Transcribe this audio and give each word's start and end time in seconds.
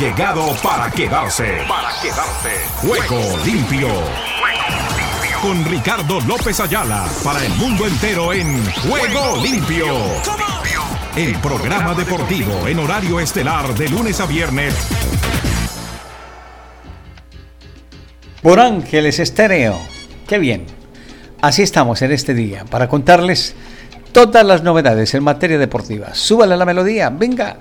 llegado 0.00 0.54
para 0.62 0.90
quedarse. 0.90 1.58
Para 1.68 1.90
quedarse. 2.00 2.48
Juego 2.76 3.20
limpio. 3.44 3.88
Con 5.42 5.62
Ricardo 5.66 6.20
López 6.22 6.58
Ayala 6.58 7.06
para 7.22 7.44
el 7.44 7.52
mundo 7.52 7.86
entero 7.86 8.32
en 8.32 8.64
Juego 8.76 9.42
limpio. 9.42 9.86
El 11.14 11.36
programa 11.40 11.94
deportivo 11.94 12.66
en 12.66 12.78
horario 12.78 13.20
estelar 13.20 13.74
de 13.74 13.90
lunes 13.90 14.18
a 14.20 14.26
viernes. 14.26 14.74
Por 18.40 18.58
Ángeles 18.58 19.18
Estéreo. 19.18 19.78
Qué 20.26 20.38
bien. 20.38 20.64
Así 21.42 21.60
estamos 21.60 22.00
en 22.00 22.12
este 22.12 22.32
día 22.32 22.64
para 22.64 22.88
contarles 22.88 23.54
todas 24.12 24.46
las 24.46 24.62
novedades 24.62 25.12
en 25.12 25.24
materia 25.24 25.58
deportiva. 25.58 26.14
Súbale 26.14 26.56
la 26.56 26.64
melodía, 26.64 27.10
venga. 27.10 27.58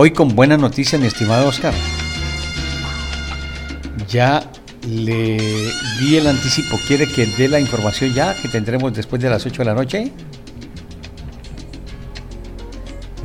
Hoy 0.00 0.12
con 0.12 0.36
buena 0.36 0.56
noticia, 0.56 0.96
mi 0.96 1.08
estimado 1.08 1.48
Oscar. 1.48 1.74
Ya 4.08 4.48
le 4.86 5.38
di 5.98 6.16
el 6.16 6.28
anticipo. 6.28 6.78
¿Quiere 6.86 7.08
que 7.08 7.26
dé 7.26 7.48
la 7.48 7.58
información 7.58 8.14
ya 8.14 8.32
que 8.40 8.46
tendremos 8.46 8.94
después 8.94 9.20
de 9.20 9.28
las 9.28 9.44
8 9.44 9.58
de 9.58 9.64
la 9.64 9.74
noche? 9.74 10.12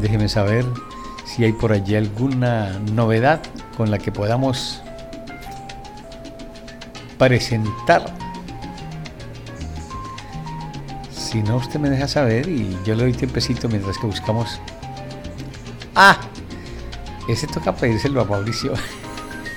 Déjeme 0.02 0.28
saber 0.28 0.66
si 1.26 1.44
hay 1.44 1.52
por 1.52 1.74
allí 1.74 1.94
alguna 1.96 2.80
novedad 2.92 3.40
con 3.78 3.92
la 3.92 4.00
que 4.00 4.12
podamos 4.12 4.82
presentar. 7.20 8.04
Si 11.12 11.44
no, 11.44 11.58
usted 11.58 11.80
me 11.80 11.92
deja 11.92 12.08
saber 12.08 12.50
y 12.50 12.76
yo 12.84 12.96
le 12.96 13.04
doy 13.04 13.14
tiempecito 13.14 13.70
mientras 13.70 14.00
que 14.00 14.08
buscamos. 14.08 14.60
¡Ah! 15.94 16.18
Ese 17.28 17.48
toca 17.48 17.76
pedírselo 17.76 18.22
a 18.22 18.26
Mauricio. 18.26 18.74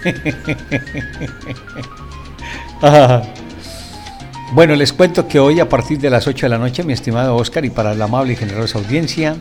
Bueno, 4.52 4.76
les 4.76 4.92
cuento 4.92 5.26
que 5.26 5.40
hoy 5.40 5.58
a 5.58 5.68
partir 5.68 5.98
de 5.98 6.08
las 6.08 6.28
8 6.28 6.46
de 6.46 6.50
la 6.50 6.58
noche, 6.58 6.84
mi 6.84 6.92
estimado 6.92 7.34
Oscar, 7.34 7.64
y 7.64 7.70
para 7.70 7.94
la 7.94 8.04
amable 8.04 8.34
y 8.34 8.36
generosa 8.36 8.78
audiencia, 8.78 9.36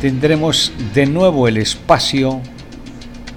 tendremos 0.00 0.72
de 0.94 1.06
nuevo 1.06 1.48
el 1.48 1.56
espacio 1.56 2.40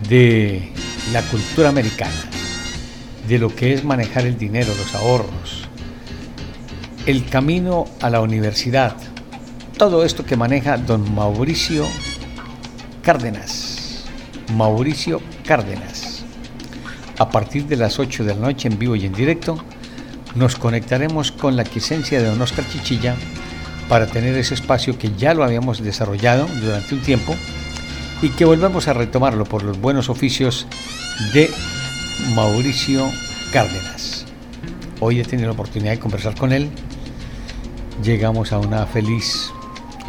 de 0.07 0.71
la 1.11 1.23
cultura 1.23 1.69
americana, 1.69 2.13
de 3.27 3.39
lo 3.39 3.53
que 3.53 3.73
es 3.73 3.83
manejar 3.83 4.27
el 4.27 4.37
dinero, 4.37 4.71
los 4.77 4.93
ahorros, 4.93 5.67
el 7.07 7.27
camino 7.27 7.85
a 7.99 8.11
la 8.11 8.21
universidad, 8.21 8.95
todo 9.77 10.05
esto 10.05 10.23
que 10.23 10.37
maneja 10.37 10.77
don 10.77 11.15
Mauricio 11.15 11.85
Cárdenas. 13.07 14.03
Mauricio 14.53 15.21
Cárdenas. 15.45 16.25
A 17.17 17.29
partir 17.29 17.65
de 17.65 17.77
las 17.77 17.99
8 17.99 18.25
de 18.25 18.35
la 18.35 18.41
noche 18.41 18.67
en 18.67 18.77
vivo 18.77 18.97
y 18.97 19.05
en 19.05 19.13
directo, 19.13 19.63
nos 20.35 20.57
conectaremos 20.57 21.31
con 21.31 21.55
la 21.55 21.63
quiescencia 21.63 22.19
de 22.19 22.27
don 22.27 22.41
Oscar 22.41 22.67
Chichilla 22.67 23.15
para 23.87 24.07
tener 24.07 24.35
ese 24.35 24.55
espacio 24.55 24.99
que 24.99 25.13
ya 25.15 25.33
lo 25.33 25.45
habíamos 25.45 25.81
desarrollado 25.81 26.47
durante 26.61 26.95
un 26.95 27.01
tiempo 27.01 27.33
y 28.21 28.27
que 28.31 28.43
volvemos 28.43 28.89
a 28.89 28.93
retomarlo 28.93 29.45
por 29.45 29.63
los 29.63 29.79
buenos 29.79 30.09
oficios 30.09 30.67
de 31.33 31.49
Mauricio 32.35 33.09
Cárdenas. 33.53 34.25
Hoy 34.99 35.21
he 35.21 35.23
tenido 35.23 35.47
la 35.47 35.53
oportunidad 35.53 35.91
de 35.91 35.99
conversar 35.99 36.35
con 36.35 36.51
él. 36.51 36.69
Llegamos 38.03 38.51
a 38.51 38.59
una 38.59 38.85
feliz 38.85 39.53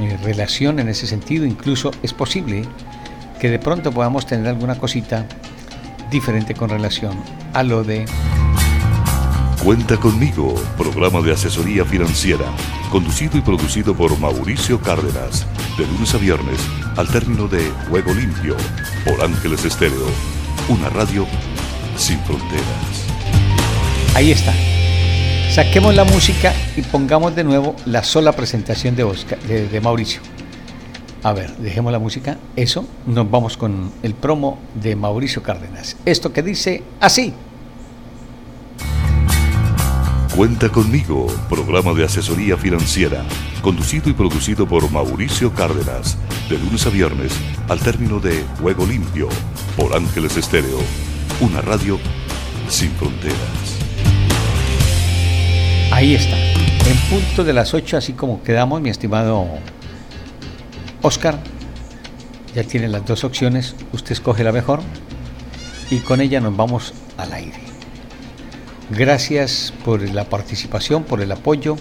eh, 0.01 0.19
relación 0.25 0.81
en 0.81 0.89
ese 0.89 1.07
sentido. 1.07 1.47
Incluso 1.47 1.93
es 2.03 2.13
posible 2.13 2.65
que 3.39 3.51
de 3.51 3.59
pronto 3.59 3.93
podamos 3.93 4.27
tener 4.27 4.49
alguna 4.49 4.77
cosita 4.77 5.25
diferente 6.11 6.55
con 6.55 6.69
relación 6.69 7.13
a 7.53 7.63
lo 7.63 7.85
de 7.85 8.07
Cuenta 9.65 9.97
conmigo, 9.97 10.55
programa 10.79 11.21
de 11.21 11.33
asesoría 11.33 11.85
financiera, 11.85 12.45
conducido 12.93 13.37
y 13.37 13.41
producido 13.41 13.93
por 13.93 14.17
Mauricio 14.19 14.81
Cárdenas, 14.81 15.47
de 15.77 15.85
lunes 15.85 16.15
a 16.15 16.19
viernes, 16.19 16.61
al 16.97 17.09
término 17.09 17.49
de 17.49 17.69
Juego 17.91 18.15
Limpio, 18.15 18.57
por 19.05 19.21
Ángeles 19.21 19.65
Estéreo, 19.65 20.07
una 20.69 20.89
radio 20.91 21.27
sin 21.97 22.19
fronteras. 22.21 22.65
Ahí 24.15 24.31
está. 24.31 24.55
Saquemos 25.51 25.93
la 25.95 26.05
música 26.05 26.55
y 26.77 26.83
pongamos 26.83 27.35
de 27.35 27.43
nuevo 27.43 27.75
la 27.85 28.05
sola 28.05 28.33
presentación 28.33 28.95
de, 28.95 29.03
Oscar, 29.03 29.41
de, 29.41 29.69
de 29.69 29.81
Mauricio. 29.81 30.23
A 31.23 31.33
ver, 31.33 31.57
dejemos 31.57 31.93
la 31.93 31.99
música. 31.99 32.39
Eso, 32.55 32.87
nos 33.07 33.29
vamos 33.31 33.57
con 33.57 33.91
el 34.03 34.15
promo 34.15 34.59
de 34.75 34.95
Mauricio 34.95 35.43
Cárdenas. 35.43 35.97
Esto 36.05 36.33
que 36.33 36.43
dice 36.43 36.83
así. 37.01 37.35
Cuenta 40.37 40.69
conmigo, 40.69 41.27
programa 41.49 41.93
de 41.95 42.05
asesoría 42.05 42.57
financiera, 42.57 43.25
conducido 43.61 44.09
y 44.09 44.13
producido 44.13 44.69
por 44.69 44.89
Mauricio 44.93 45.53
Cárdenas, 45.53 46.17
de 46.49 46.57
lunes 46.59 46.87
a 46.87 46.91
viernes, 46.91 47.33
al 47.69 47.81
término 47.81 48.21
de 48.21 48.45
Juego 48.61 48.87
Limpio, 48.87 49.29
por 49.77 49.97
Ángeles 49.97 50.37
Estéreo, 50.37 50.79
una 51.41 51.61
radio 51.61 51.99
sin 52.69 52.91
fronteras. 52.93 53.37
Ahí 55.91 56.15
está. 56.15 56.37
En 56.39 56.97
punto 57.11 57.43
de 57.43 57.53
las 57.53 57.75
8, 57.75 57.97
así 57.97 58.13
como 58.13 58.41
quedamos, 58.45 58.81
mi 58.81 58.91
estimado 58.91 59.45
Oscar. 61.03 61.39
Ya 62.55 62.65
tiene 62.65 62.89
las 62.89 63.05
dos 63.07 63.25
opciones. 63.25 63.75
Usted 63.93 64.13
escoge 64.13 64.45
la 64.45 64.53
mejor. 64.53 64.81
Y 65.91 65.99
con 65.99 66.21
ella 66.21 66.41
nos 66.41 66.57
vamos 66.57 66.95
al 67.17 67.33
aire. 67.33 67.59
Gracias 68.91 69.73
por 69.85 70.01
la 70.01 70.25
participación, 70.25 71.05
por 71.05 71.21
el 71.21 71.31
apoyo 71.31 71.77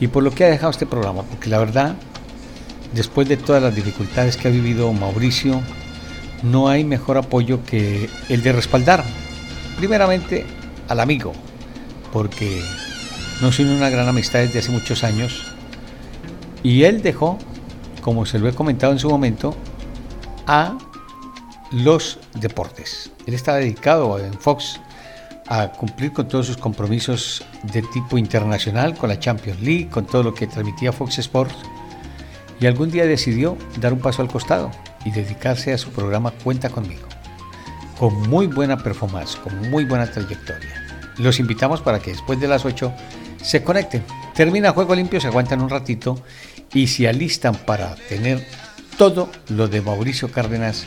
y 0.00 0.08
por 0.08 0.22
lo 0.22 0.30
que 0.30 0.44
ha 0.44 0.48
dejado 0.48 0.70
este 0.70 0.84
programa, 0.86 1.22
porque 1.22 1.48
la 1.48 1.58
verdad, 1.58 1.94
después 2.92 3.28
de 3.28 3.36
todas 3.36 3.62
las 3.62 3.74
dificultades 3.74 4.36
que 4.36 4.48
ha 4.48 4.50
vivido 4.50 4.92
Mauricio, 4.92 5.62
no 6.42 6.68
hay 6.68 6.84
mejor 6.84 7.16
apoyo 7.16 7.64
que 7.64 8.10
el 8.28 8.42
de 8.42 8.52
respaldar, 8.52 9.04
primeramente 9.78 10.44
al 10.88 11.00
amigo, 11.00 11.32
porque 12.12 12.60
nos 13.40 13.58
une 13.58 13.74
una 13.74 13.88
gran 13.88 14.08
amistad 14.08 14.40
desde 14.40 14.58
hace 14.58 14.70
muchos 14.70 15.04
años, 15.04 15.44
y 16.62 16.84
él 16.84 17.02
dejó, 17.02 17.38
como 18.04 18.26
se 18.26 18.38
lo 18.38 18.46
he 18.46 18.52
comentado 18.52 18.92
en 18.92 18.98
su 18.98 19.08
momento, 19.08 19.56
a 20.46 20.76
los 21.72 22.18
deportes. 22.34 23.10
Él 23.26 23.32
está 23.32 23.54
dedicado 23.54 24.18
en 24.18 24.34
Fox 24.34 24.78
a 25.46 25.68
cumplir 25.72 26.12
con 26.12 26.28
todos 26.28 26.46
sus 26.46 26.58
compromisos 26.58 27.42
de 27.62 27.80
tipo 27.80 28.18
internacional, 28.18 28.94
con 28.94 29.08
la 29.08 29.18
Champions 29.18 29.58
League, 29.62 29.88
con 29.88 30.04
todo 30.04 30.22
lo 30.22 30.34
que 30.34 30.46
transmitía 30.46 30.92
Fox 30.92 31.18
Sports, 31.18 31.56
y 32.60 32.66
algún 32.66 32.90
día 32.90 33.06
decidió 33.06 33.56
dar 33.80 33.94
un 33.94 34.00
paso 34.00 34.20
al 34.20 34.28
costado 34.28 34.70
y 35.06 35.10
dedicarse 35.10 35.72
a 35.72 35.78
su 35.78 35.88
programa 35.88 36.30
Cuenta 36.30 36.68
conmigo, 36.68 37.08
con 37.98 38.28
muy 38.28 38.48
buena 38.48 38.76
performance, 38.76 39.36
con 39.36 39.70
muy 39.70 39.86
buena 39.86 40.10
trayectoria. 40.10 40.84
Los 41.16 41.40
invitamos 41.40 41.80
para 41.80 42.00
que 42.00 42.10
después 42.10 42.38
de 42.38 42.48
las 42.48 42.66
8 42.66 42.92
se 43.42 43.64
conecten. 43.64 44.04
Termina 44.34 44.72
Juego 44.72 44.94
Limpio, 44.94 45.22
se 45.22 45.28
aguantan 45.28 45.62
un 45.62 45.70
ratito 45.70 46.18
y 46.74 46.88
se 46.88 47.08
alistan 47.08 47.54
para 47.54 47.94
tener 47.94 48.44
todo 48.98 49.30
lo 49.48 49.68
de 49.68 49.80
Mauricio 49.80 50.30
Cárdenas 50.30 50.86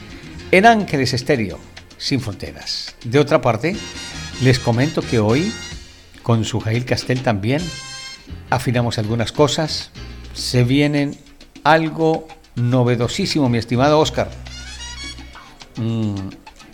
en 0.52 0.66
Ángeles 0.66 1.14
Estéreo, 1.14 1.60
sin 1.98 2.20
fronteras. 2.20 2.96
De 3.04 3.20
otra 3.20 3.42
parte, 3.42 3.76
les 4.42 4.60
comento 4.60 5.02
que 5.02 5.20
hoy, 5.20 5.52
con 6.24 6.46
su 6.46 6.60
Jail 6.60 6.86
Castel 6.86 7.22
también, 7.24 7.62
afinamos 8.50 8.98
algunas 8.98 9.32
cosas. 9.32 9.92
Se 10.34 10.64
vienen 10.64 11.18
algo 11.64 12.28
novedosísimo, 12.56 13.50
mi 13.50 13.58
estimado 13.58 14.00
Oscar. 14.00 14.30
Mm, 15.78 16.16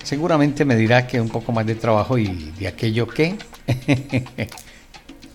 seguramente 0.04 0.66
me 0.66 0.76
dirá 0.76 1.08
que 1.08 1.22
un 1.22 1.30
poco 1.30 1.52
más 1.52 1.66
de 1.66 1.76
trabajo 1.76 2.18
y 2.18 2.54
de 2.60 2.68
aquello 2.68 3.08
que 3.08 3.38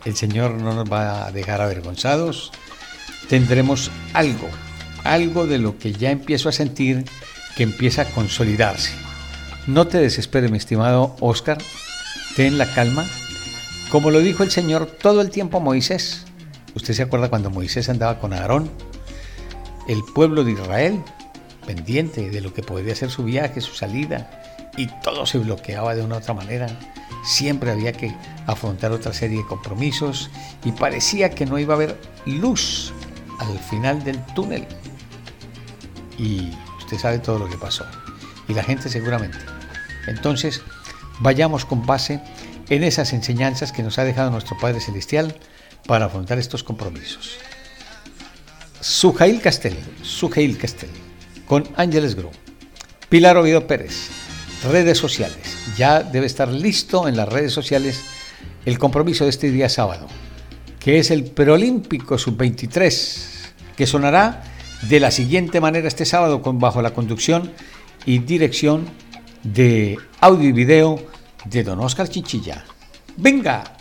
el 0.04 0.16
Señor 0.16 0.52
no 0.54 0.74
nos 0.74 0.90
va 0.90 1.26
a 1.26 1.32
dejar 1.32 1.60
avergonzados. 1.60 2.52
Tendremos 3.28 3.90
algo, 4.14 4.48
algo 5.04 5.46
de 5.46 5.58
lo 5.58 5.78
que 5.78 5.92
ya 5.92 6.10
empiezo 6.10 6.48
a 6.48 6.52
sentir 6.52 7.04
que 7.56 7.62
empieza 7.62 8.02
a 8.02 8.04
consolidarse. 8.06 8.92
No 9.66 9.86
te 9.86 9.98
desesperes, 9.98 10.50
mi 10.50 10.56
estimado 10.56 11.16
Oscar, 11.20 11.58
ten 12.36 12.56
la 12.56 12.72
calma. 12.72 13.04
Como 13.90 14.10
lo 14.10 14.20
dijo 14.20 14.42
el 14.42 14.50
Señor 14.50 14.86
todo 14.86 15.20
el 15.20 15.30
tiempo 15.30 15.58
a 15.58 15.60
Moisés. 15.60 16.24
¿Usted 16.74 16.94
se 16.94 17.02
acuerda 17.02 17.28
cuando 17.28 17.50
Moisés 17.50 17.88
andaba 17.88 18.18
con 18.18 18.32
Aarón? 18.32 18.70
El 19.88 20.02
pueblo 20.14 20.44
de 20.44 20.52
Israel, 20.52 21.02
pendiente 21.66 22.30
de 22.30 22.40
lo 22.40 22.54
que 22.54 22.62
podría 22.62 22.94
ser 22.94 23.10
su 23.10 23.24
viaje, 23.24 23.60
su 23.60 23.74
salida, 23.74 24.30
y 24.76 24.86
todo 25.02 25.26
se 25.26 25.38
bloqueaba 25.38 25.94
de 25.94 26.02
una 26.02 26.14
u 26.14 26.18
otra 26.18 26.34
manera. 26.34 26.68
Siempre 27.24 27.72
había 27.72 27.92
que 27.92 28.14
afrontar 28.46 28.92
otra 28.92 29.12
serie 29.12 29.38
de 29.38 29.46
compromisos 29.46 30.30
y 30.64 30.72
parecía 30.72 31.30
que 31.30 31.44
no 31.44 31.58
iba 31.58 31.74
a 31.74 31.76
haber 31.76 32.00
luz 32.24 32.92
al 33.38 33.58
final 33.58 34.02
del 34.04 34.24
túnel. 34.34 34.66
Y 36.18 36.50
usted 36.78 36.98
sabe 36.98 37.18
todo 37.18 37.38
lo 37.38 37.48
que 37.48 37.56
pasó. 37.56 37.86
Y 38.48 38.54
la 38.54 38.62
gente 38.62 38.88
seguramente. 38.88 39.38
Entonces, 40.06 40.62
vayamos 41.20 41.64
con 41.64 41.84
base 41.86 42.20
en 42.68 42.84
esas 42.84 43.12
enseñanzas 43.12 43.72
que 43.72 43.82
nos 43.82 43.98
ha 43.98 44.04
dejado 44.04 44.30
nuestro 44.30 44.56
Padre 44.58 44.80
Celestial 44.80 45.36
para 45.86 46.06
afrontar 46.06 46.38
estos 46.38 46.62
compromisos. 46.62 47.38
Sujail 48.80 49.40
Castel, 49.40 49.76
Sujail 50.02 50.56
Castel, 50.56 50.90
con 51.46 51.68
Ángeles 51.76 52.14
Gru, 52.14 52.30
Pilar 53.08 53.36
Oviedo 53.36 53.66
Pérez, 53.66 54.08
redes 54.70 54.98
sociales. 54.98 55.36
Ya 55.76 56.02
debe 56.02 56.26
estar 56.26 56.48
listo 56.48 57.08
en 57.08 57.16
las 57.16 57.28
redes 57.28 57.52
sociales 57.52 58.04
el 58.64 58.78
compromiso 58.78 59.24
de 59.24 59.30
este 59.30 59.50
día 59.50 59.68
sábado, 59.68 60.06
que 60.78 60.98
es 60.98 61.10
el 61.10 61.24
Preolímpico 61.24 62.18
Sub-23, 62.18 63.27
que 63.78 63.86
sonará 63.86 64.42
de 64.88 64.98
la 64.98 65.12
siguiente 65.12 65.60
manera 65.60 65.86
este 65.86 66.04
sábado 66.04 66.42
con, 66.42 66.58
bajo 66.58 66.82
la 66.82 66.92
conducción 66.92 67.52
y 68.04 68.18
dirección 68.18 68.88
de 69.44 69.96
audio 70.20 70.48
y 70.48 70.52
video 70.52 70.98
de 71.44 71.62
don 71.62 71.78
Oscar 71.78 72.08
Chichilla. 72.08 72.64
¡Venga! 73.16 73.76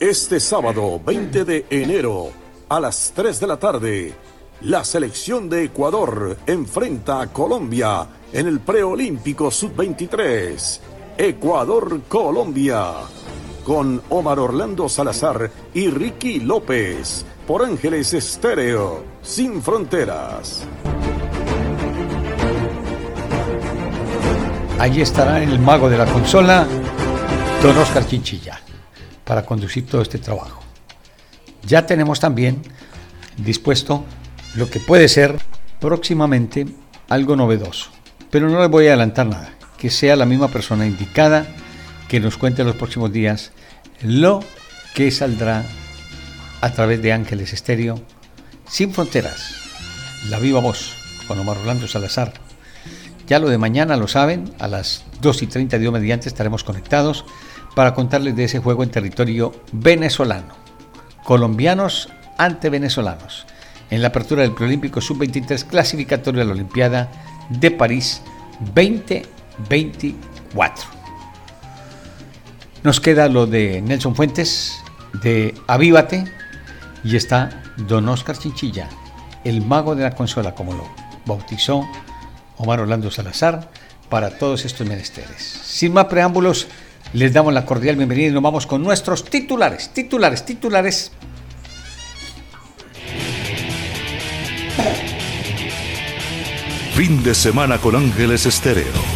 Este 0.00 0.40
sábado 0.40 1.00
20 1.06 1.44
de 1.44 1.66
enero 1.70 2.32
a 2.68 2.80
las 2.80 3.12
3 3.14 3.38
de 3.38 3.46
la 3.46 3.56
tarde, 3.58 4.12
la 4.62 4.82
selección 4.82 5.48
de 5.48 5.64
Ecuador 5.66 6.36
enfrenta 6.48 7.20
a 7.20 7.28
Colombia 7.28 8.08
en 8.32 8.48
el 8.48 8.58
preolímpico 8.58 9.52
sub-23. 9.52 10.93
Ecuador-Colombia. 11.16 12.92
Con 13.64 14.02
Omar 14.10 14.38
Orlando 14.38 14.88
Salazar 14.88 15.50
y 15.72 15.88
Ricky 15.88 16.40
López. 16.40 17.24
Por 17.46 17.64
Ángeles 17.64 18.12
Estéreo. 18.14 19.04
Sin 19.22 19.62
fronteras. 19.62 20.66
Allí 24.78 25.00
estará 25.00 25.42
el 25.42 25.58
mago 25.60 25.88
de 25.88 25.96
la 25.96 26.04
consola, 26.04 26.66
don 27.62 27.78
Oscar 27.78 28.06
Chinchilla 28.06 28.60
para 29.24 29.44
conducir 29.44 29.86
todo 29.86 30.02
este 30.02 30.18
trabajo. 30.18 30.62
Ya 31.66 31.86
tenemos 31.86 32.20
también 32.20 32.60
dispuesto 33.38 34.04
lo 34.56 34.68
que 34.68 34.80
puede 34.80 35.08
ser 35.08 35.38
próximamente 35.80 36.66
algo 37.08 37.36
novedoso, 37.36 37.90
pero 38.30 38.48
no 38.48 38.60
le 38.60 38.66
voy 38.66 38.86
a 38.86 38.90
adelantar 38.90 39.26
nada, 39.26 39.53
que 39.84 39.90
sea 39.90 40.16
la 40.16 40.24
misma 40.24 40.48
persona 40.48 40.86
indicada 40.86 41.44
que 42.08 42.18
nos 42.18 42.38
cuente 42.38 42.62
en 42.62 42.68
los 42.68 42.76
próximos 42.76 43.12
días 43.12 43.52
lo 44.00 44.40
que 44.94 45.10
saldrá 45.10 45.62
a 46.62 46.72
través 46.72 47.02
de 47.02 47.12
Ángeles 47.12 47.52
Estéreo 47.52 48.00
sin 48.66 48.94
fronteras, 48.94 49.56
la 50.30 50.38
viva 50.38 50.60
voz 50.60 50.94
con 51.28 51.38
Omar 51.38 51.58
Orlando 51.58 51.86
Salazar. 51.86 52.32
Ya 53.26 53.38
lo 53.38 53.50
de 53.50 53.58
mañana 53.58 53.98
lo 53.98 54.08
saben, 54.08 54.54
a 54.58 54.68
las 54.68 55.04
2 55.20 55.42
y 55.42 55.46
30 55.48 55.78
de 55.78 55.90
mediante 55.90 56.30
estaremos 56.30 56.64
conectados 56.64 57.26
para 57.74 57.92
contarles 57.92 58.36
de 58.36 58.44
ese 58.44 58.60
juego 58.60 58.84
en 58.84 58.90
territorio 58.90 59.52
venezolano. 59.70 60.54
Colombianos 61.24 62.08
ante 62.38 62.70
venezolanos. 62.70 63.44
En 63.90 64.00
la 64.00 64.08
apertura 64.08 64.40
del 64.40 64.54
Preolímpico 64.54 65.02
Sub-23 65.02 65.66
clasificatorio 65.66 66.40
a 66.40 66.46
la 66.46 66.52
Olimpiada 66.52 67.12
de 67.50 67.70
París 67.70 68.22
2024. 69.58 70.88
Nos 72.82 73.00
queda 73.00 73.28
lo 73.28 73.46
de 73.46 73.80
Nelson 73.80 74.14
Fuentes, 74.14 74.74
de 75.22 75.54
Avívate, 75.66 76.24
y 77.02 77.16
está 77.16 77.62
Don 77.76 78.08
Oscar 78.08 78.36
Chinchilla, 78.36 78.88
el 79.44 79.64
mago 79.64 79.94
de 79.94 80.02
la 80.02 80.14
consola, 80.14 80.54
como 80.54 80.74
lo 80.74 80.88
bautizó 81.26 81.86
Omar 82.56 82.80
Orlando 82.80 83.10
Salazar, 83.10 83.70
para 84.08 84.38
todos 84.38 84.64
estos 84.64 84.86
menesteres. 84.86 85.42
Sin 85.64 85.92
más 85.92 86.06
preámbulos, 86.06 86.68
les 87.12 87.32
damos 87.32 87.52
la 87.52 87.64
cordial 87.64 87.96
bienvenida 87.96 88.28
y 88.28 88.32
nos 88.32 88.42
vamos 88.42 88.66
con 88.66 88.82
nuestros 88.82 89.24
titulares, 89.24 89.90
titulares, 89.92 90.44
titulares. 90.44 91.12
Fin 96.94 97.22
de 97.24 97.34
semana 97.34 97.78
con 97.78 97.96
Ángeles 97.96 98.46
Estéreo. 98.46 99.13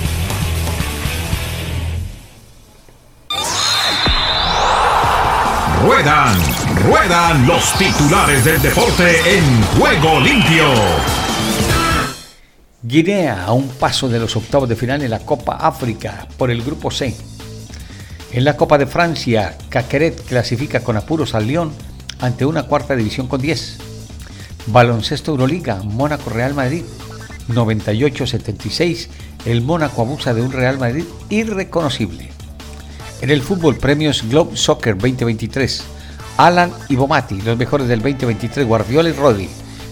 Ruedan, 5.89 6.37
ruedan 6.87 7.47
los 7.47 7.73
titulares 7.79 8.45
del 8.45 8.61
deporte 8.61 9.39
en 9.39 9.63
juego 9.79 10.21
limpio. 10.21 10.67
Guinea 12.83 13.47
a 13.47 13.55
un 13.55 13.71
paso 13.71 14.07
de 14.07 14.19
los 14.19 14.37
octavos 14.37 14.69
de 14.69 14.77
final 14.77 15.01
en 15.01 15.09
la 15.09 15.21
Copa 15.21 15.55
África 15.55 16.29
por 16.37 16.51
el 16.51 16.63
Grupo 16.63 16.91
C. 16.91 17.17
En 18.35 18.45
la 18.45 18.55
Copa 18.55 18.77
de 18.77 18.87
Francia, 18.87 19.57
Caqueret 19.71 20.23
clasifica 20.27 20.81
con 20.81 20.99
apuros 20.99 21.35
al 21.35 21.47
Lyon 21.47 21.73
ante 22.21 22.45
una 22.45 22.65
cuarta 22.65 22.95
división 22.95 23.27
con 23.27 23.41
10. 23.41 23.79
Baloncesto 24.67 25.31
Euroliga, 25.31 25.77
Mónaco 25.85 26.29
Real 26.29 26.53
Madrid, 26.53 26.85
98-76. 27.49 29.09
El 29.47 29.63
Mónaco 29.63 30.03
abusa 30.03 30.35
de 30.35 30.43
un 30.43 30.53
Real 30.53 30.79
Madrid 30.79 31.05
irreconocible. 31.31 32.38
En 33.21 33.31
el 33.31 33.43
fútbol, 33.43 33.77
premios 33.77 34.23
Globe 34.29 34.57
Soccer 34.57 34.97
2023. 34.97 35.83
Alan 36.37 36.73
y 36.89 36.95
Bomati, 36.95 37.43
los 37.43 37.59
mejores 37.59 37.89
del 37.89 37.99
2023, 37.99 38.65
Guardiola 38.65 39.09
y 39.09 39.13
Rodri, 39.13 39.49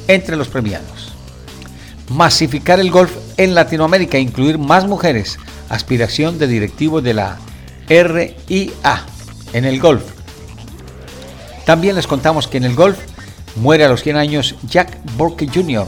entre 0.06 0.36
los 0.36 0.46
premiados. 0.46 1.12
Masificar 2.08 2.78
el 2.78 2.92
golf 2.92 3.10
en 3.36 3.56
Latinoamérica, 3.56 4.16
incluir 4.16 4.58
más 4.58 4.86
mujeres, 4.86 5.38
aspiración 5.68 6.38
de 6.38 6.46
directivo 6.46 7.00
de 7.00 7.14
la 7.14 7.38
RIA 7.88 9.04
en 9.52 9.64
el 9.64 9.80
golf. 9.80 10.04
También 11.64 11.96
les 11.96 12.06
contamos 12.06 12.46
que 12.46 12.58
en 12.58 12.64
el 12.64 12.76
golf 12.76 12.98
muere 13.56 13.84
a 13.84 13.88
los 13.88 14.04
100 14.04 14.16
años 14.16 14.54
Jack 14.68 14.98
Burke 15.16 15.48
Jr., 15.52 15.86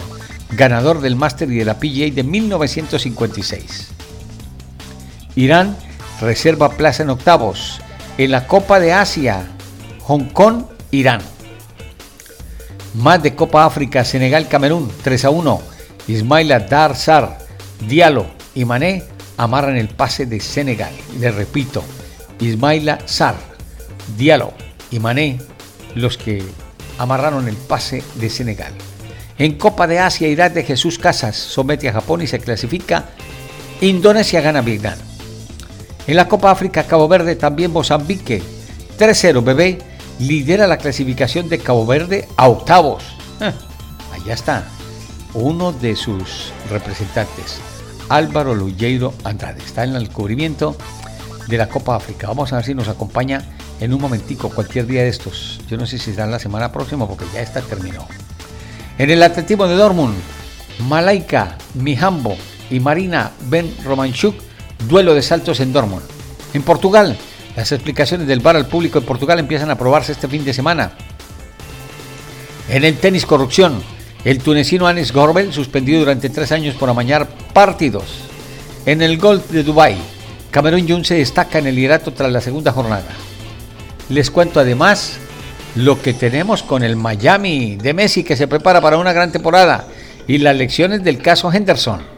ganador 0.51 1.01
del 1.01 1.15
Master 1.15 1.49
y 1.53 1.59
de 1.59 1.65
la 1.65 1.79
PGA 1.79 2.13
de 2.13 2.25
1956. 2.25 3.91
Irán 5.37 5.77
reserva 6.21 6.71
plaza 6.71 7.03
en 7.03 7.11
octavos 7.11 7.81
en 8.17 8.31
la 8.33 8.47
Copa 8.47 8.81
de 8.81 8.93
Asia, 8.93 9.47
Hong 10.01 10.25
Kong, 10.33 10.65
Irán. 10.91 11.21
Más 12.95 13.23
de 13.23 13.35
Copa 13.35 13.65
África, 13.65 14.05
Senegal, 14.05 14.49
Camerún, 14.49 14.91
3 15.03 15.27
a 15.27 15.31
1. 15.31 15.63
Ismaila 16.09 16.61
Dar 16.61 16.97
Sar, 16.97 17.39
Diallo 17.87 18.27
y 18.55 18.65
Mané 18.65 19.05
amarran 19.37 19.77
el 19.77 19.89
pase 19.89 20.27
de 20.27 20.41
Senegal. 20.41 20.93
Les 21.21 21.35
repito, 21.35 21.85
Ismaila 22.41 22.99
Sar, 23.05 23.37
Diallo 24.17 24.53
y 24.91 24.99
Mané, 24.99 25.39
los 25.95 26.17
que 26.17 26.43
amarraron 26.99 27.47
el 27.47 27.57
pase 27.57 28.03
de 28.15 28.31
Senegal. 28.31 28.73
En 29.39 29.57
Copa 29.57 29.87
de 29.87 30.01
Asia, 30.01 30.27
Irak 30.27 30.55
de 30.55 30.65
Jesús 30.65 30.99
Casas 30.99 31.37
somete 31.37 31.89
a 31.89 31.93
Japón 31.93 32.23
y 32.23 32.27
se 32.27 32.41
clasifica. 32.41 33.05
Indonesia 33.81 34.41
gana 34.41 34.63
Vietnam. 34.63 35.08
En 36.09 36.17
la 36.17 36.27
Copa 36.27 36.51
África, 36.51 36.85
Cabo 36.85 37.07
Verde, 37.07 37.37
también 37.37 37.71
Mozambique. 37.71 38.43
3-0, 38.99 39.45
bebé, 39.45 39.79
lidera 40.19 40.67
la 40.67 40.79
clasificación 40.79 41.51
de 41.51 41.59
Cabo 41.59 41.85
Verde 41.85 42.27
a 42.39 42.49
octavos. 42.49 43.05
Ah, 43.41 43.53
allá 44.15 44.33
está, 44.33 44.65
uno 45.35 45.71
de 45.71 45.95
sus 45.95 46.51
representantes. 46.71 47.61
Álvaro 48.09 48.55
Luyeiro 48.55 49.13
Andrade. 49.23 49.63
Está 49.63 49.85
en 49.85 49.97
el 49.97 50.09
cubrimiento 50.09 50.77
de 51.47 51.59
la 51.59 51.69
Copa 51.69 51.97
África. 51.97 52.29
Vamos 52.29 52.55
a 52.55 52.57
ver 52.57 52.65
si 52.65 52.75
nos 52.75 52.89
acompaña 52.89 53.45
en 53.79 53.93
un 53.93 54.01
momentico, 54.01 54.49
cualquier 54.49 54.87
día 54.87 55.03
de 55.03 55.09
estos. 55.09 55.61
Yo 55.69 55.77
no 55.77 55.85
sé 55.85 55.99
si 55.99 56.13
será 56.13 56.27
la 56.27 56.39
semana 56.39 56.73
próxima 56.73 57.07
porque 57.07 57.27
ya 57.35 57.43
está 57.43 57.61
terminó. 57.61 58.09
En 58.97 59.11
el 59.11 59.23
atletismo 59.23 59.69
de 59.69 59.77
Dortmund, 59.77 60.17
Malaika 60.89 61.59
Mijambo 61.75 62.35
y 62.71 62.81
Marina 62.81 63.31
Ben 63.51 63.71
Romanchuk, 63.85 64.48
duelo 64.87 65.15
de 65.15 65.23
saltos 65.23 65.61
en 65.61 65.73
Dortmund. 65.73 66.05
En 66.55 66.63
Portugal, 66.63 67.17
las 67.57 67.73
explicaciones 67.73 68.27
del 68.27 68.41
bar 68.41 68.57
al 68.57 68.67
público 68.67 68.99
en 68.99 69.05
Portugal 69.05 69.39
empiezan 69.39 69.71
a 69.71 69.79
probarse 69.79 70.13
este 70.13 70.29
fin 70.29 70.45
de 70.45 70.53
semana. 70.53 70.93
En 72.69 72.85
el 72.85 72.99
tenis 72.99 73.27
corrupción, 73.27 73.83
el 74.25 74.39
tunecino 74.39 74.87
Anis 74.87 75.13
Gorbel, 75.13 75.53
suspendido 75.53 76.01
durante 76.01 76.31
tres 76.31 76.53
años 76.53 76.75
por 76.75 76.91
amañar 76.91 77.29
partidos. 77.53 78.05
En 78.87 79.03
el 79.03 79.19
golf 79.19 79.51
de 79.51 79.63
Dubái, 79.63 79.97
Cameron 80.51 80.87
Jones 80.89 81.09
se 81.09 81.15
destaca 81.15 81.59
en 81.59 81.67
el 81.67 81.75
liderato 81.75 82.13
tras 82.13 82.31
la 82.31 82.41
segunda 82.41 82.73
jornada. 82.73 83.09
Les 84.09 84.31
cuento 84.31 84.61
además 84.61 85.19
lo 85.75 86.01
que 86.01 86.15
tenemos 86.15 86.63
con 86.63 86.83
el 86.83 86.97
Miami 86.97 87.77
de 87.77 87.95
Messi 87.95 88.25
que 88.25 88.37
se 88.37 88.49
prepara 88.49 88.81
para 88.81 88.99
una 88.99 89.13
gran 89.13 89.31
temporada 89.33 89.87
y 90.27 90.39
las 90.39 90.57
lecciones 90.57 91.05
del 91.05 91.19
caso 91.19 91.53
Henderson. 91.53 92.18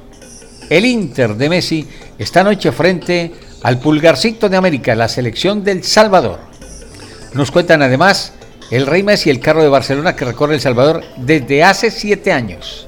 El 0.70 0.86
Inter 0.86 1.34
de 1.34 1.48
Messi 1.48 1.86
esta 2.16 2.44
noche 2.44 2.70
frente 2.70 3.32
al 3.62 3.80
pulgarcito 3.80 4.48
de 4.48 4.56
América, 4.56 4.94
la 4.94 5.08
selección 5.08 5.64
del 5.64 5.82
Salvador. 5.82 6.38
Nos 7.34 7.50
cuentan 7.50 7.82
además 7.82 8.32
el 8.70 8.86
Rey 8.86 9.02
Messi 9.02 9.28
y 9.28 9.32
el 9.32 9.40
carro 9.40 9.62
de 9.62 9.68
Barcelona 9.68 10.14
que 10.14 10.24
recorre 10.24 10.54
El 10.54 10.60
Salvador 10.60 11.02
desde 11.16 11.64
hace 11.64 11.90
siete 11.90 12.32
años. 12.32 12.86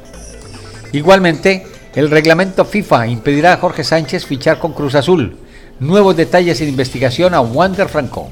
Igualmente, 0.93 1.67
el 1.97 2.09
reglamento 2.09 2.65
FIFA 2.65 3.09
impedirá 3.09 3.55
a 3.55 3.57
Jorge 3.57 3.83
Sánchez 3.83 4.27
fichar 4.27 4.61
con 4.61 4.75
Cruz 4.75 4.95
Azul. 4.95 5.37
Nuevos 5.81 6.17
detalles 6.17 6.61
en 6.61 6.69
investigación 6.69 7.35
a 7.35 7.41
Wander 7.41 7.89
Franco. 7.89 8.31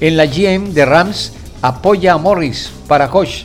En 0.00 0.16
la 0.16 0.26
GM 0.26 0.74
de 0.74 0.84
Rams 0.84 1.32
apoya 1.62 2.14
a 2.14 2.18
Morris 2.18 2.72
para 2.88 3.06
Josh. 3.06 3.44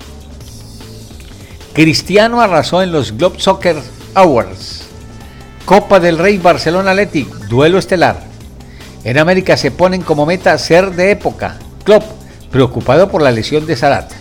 Cristiano 1.73 2.41
arrasó 2.41 2.81
en 2.81 2.91
los 2.91 3.15
Globe 3.15 3.39
Soccer 3.39 3.77
Awards. 4.15 4.78
Copa 5.69 5.99
del 5.99 6.17
Rey 6.17 6.39
Barcelona 6.39 6.89
Athletic, 6.89 7.27
duelo 7.47 7.77
estelar. 7.77 8.23
En 9.03 9.19
América 9.19 9.55
se 9.55 9.69
ponen 9.69 10.01
como 10.01 10.25
meta 10.25 10.57
ser 10.57 10.95
de 10.95 11.11
época. 11.11 11.59
Klopp, 11.83 12.01
preocupado 12.49 13.07
por 13.11 13.21
la 13.21 13.29
lesión 13.29 13.67
de 13.67 13.75
Sarat. 13.75 14.11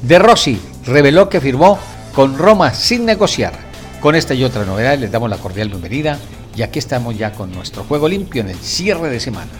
De 0.00 0.20
Rossi 0.20 0.60
reveló 0.86 1.28
que 1.28 1.40
firmó 1.40 1.76
con 2.14 2.38
Roma 2.38 2.72
sin 2.72 3.04
negociar. 3.04 3.52
Con 4.00 4.14
esta 4.14 4.34
y 4.34 4.44
otra 4.44 4.64
novedad 4.64 4.96
les 4.96 5.10
damos 5.10 5.28
la 5.28 5.38
cordial 5.38 5.70
bienvenida 5.70 6.20
y 6.54 6.62
aquí 6.62 6.78
estamos 6.78 7.18
ya 7.18 7.32
con 7.32 7.50
nuestro 7.50 7.82
juego 7.82 8.06
limpio 8.06 8.42
en 8.42 8.50
el 8.50 8.58
cierre 8.58 9.10
de 9.10 9.18
semana. 9.18 9.50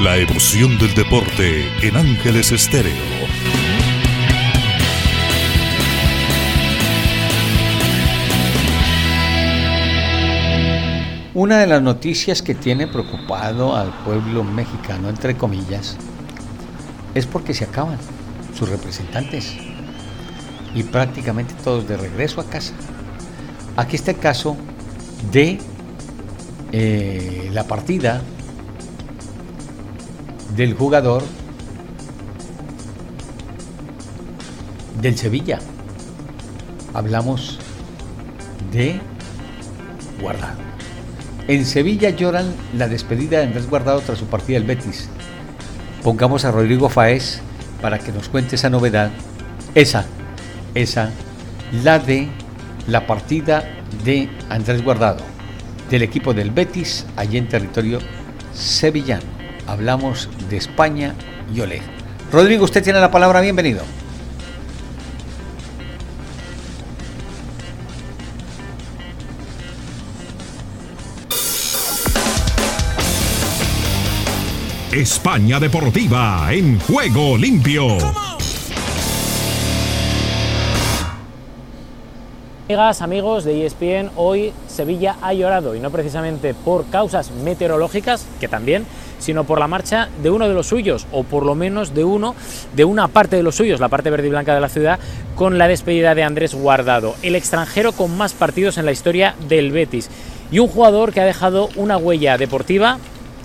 La 0.00 0.16
emoción 0.16 0.78
del 0.78 0.94
deporte 0.94 1.66
en 1.86 1.98
Ángeles 1.98 2.50
Estéreo. 2.50 3.13
Una 11.44 11.58
de 11.58 11.66
las 11.66 11.82
noticias 11.82 12.40
que 12.40 12.54
tiene 12.54 12.86
preocupado 12.86 13.76
al 13.76 13.92
pueblo 14.02 14.42
mexicano, 14.42 15.10
entre 15.10 15.36
comillas, 15.36 15.98
es 17.14 17.26
porque 17.26 17.52
se 17.52 17.64
acaban 17.64 17.98
sus 18.58 18.66
representantes 18.70 19.54
y 20.74 20.82
prácticamente 20.84 21.52
todos 21.62 21.86
de 21.86 21.98
regreso 21.98 22.40
a 22.40 22.44
casa. 22.44 22.72
Aquí 23.76 23.94
está 23.94 24.12
el 24.12 24.18
caso 24.20 24.56
de 25.32 25.58
eh, 26.72 27.50
la 27.52 27.64
partida 27.64 28.22
del 30.56 30.72
jugador 30.72 31.22
del 34.98 35.18
Sevilla. 35.18 35.58
Hablamos 36.94 37.58
de 38.72 38.98
Guardado. 40.22 40.63
En 41.46 41.66
Sevilla 41.66 42.10
lloran 42.10 42.54
la 42.76 42.88
despedida 42.88 43.38
de 43.38 43.44
Andrés 43.44 43.68
Guardado 43.68 44.00
tras 44.00 44.18
su 44.18 44.26
partida 44.26 44.58
del 44.58 44.66
Betis. 44.66 45.08
Pongamos 46.02 46.44
a 46.44 46.50
Rodrigo 46.50 46.88
Faez 46.88 47.40
para 47.82 47.98
que 47.98 48.12
nos 48.12 48.28
cuente 48.28 48.56
esa 48.56 48.70
novedad. 48.70 49.10
Esa, 49.74 50.06
esa, 50.74 51.10
la 51.82 51.98
de 51.98 52.28
la 52.86 53.06
partida 53.06 53.64
de 54.04 54.30
Andrés 54.48 54.82
Guardado 54.82 55.34
del 55.90 56.02
equipo 56.02 56.32
del 56.34 56.50
Betis 56.50 57.06
allí 57.16 57.38
en 57.38 57.48
territorio 57.48 57.98
sevillano. 58.54 59.24
Hablamos 59.66 60.28
de 60.48 60.56
España 60.56 61.14
y 61.54 61.60
Oleg. 61.60 61.82
Rodrigo, 62.32 62.64
usted 62.64 62.82
tiene 62.82 63.00
la 63.00 63.10
palabra, 63.10 63.40
bienvenido. 63.40 63.82
España 74.94 75.58
Deportiva 75.58 76.52
en 76.52 76.78
juego 76.78 77.36
limpio. 77.36 77.98
Amigas, 82.68 83.02
amigos 83.02 83.42
de 83.42 83.66
ESPN, 83.66 84.12
hoy 84.14 84.52
Sevilla 84.68 85.16
ha 85.20 85.32
llorado 85.34 85.74
y 85.74 85.80
no 85.80 85.90
precisamente 85.90 86.54
por 86.54 86.86
causas 86.86 87.32
meteorológicas, 87.32 88.24
que 88.38 88.46
también, 88.46 88.86
sino 89.18 89.42
por 89.42 89.58
la 89.58 89.66
marcha 89.66 90.08
de 90.22 90.30
uno 90.30 90.46
de 90.46 90.54
los 90.54 90.68
suyos, 90.68 91.08
o 91.10 91.24
por 91.24 91.44
lo 91.44 91.56
menos 91.56 91.92
de 91.92 92.04
uno, 92.04 92.36
de 92.76 92.84
una 92.84 93.08
parte 93.08 93.34
de 93.34 93.42
los 93.42 93.56
suyos, 93.56 93.80
la 93.80 93.88
parte 93.88 94.10
verde 94.10 94.28
y 94.28 94.30
blanca 94.30 94.54
de 94.54 94.60
la 94.60 94.68
ciudad, 94.68 95.00
con 95.34 95.58
la 95.58 95.66
despedida 95.66 96.14
de 96.14 96.22
Andrés 96.22 96.54
Guardado, 96.54 97.16
el 97.22 97.34
extranjero 97.34 97.90
con 97.90 98.16
más 98.16 98.32
partidos 98.32 98.78
en 98.78 98.86
la 98.86 98.92
historia 98.92 99.34
del 99.48 99.72
Betis, 99.72 100.08
y 100.52 100.60
un 100.60 100.68
jugador 100.68 101.12
que 101.12 101.20
ha 101.20 101.24
dejado 101.24 101.68
una 101.74 101.96
huella 101.96 102.38
deportiva 102.38 103.00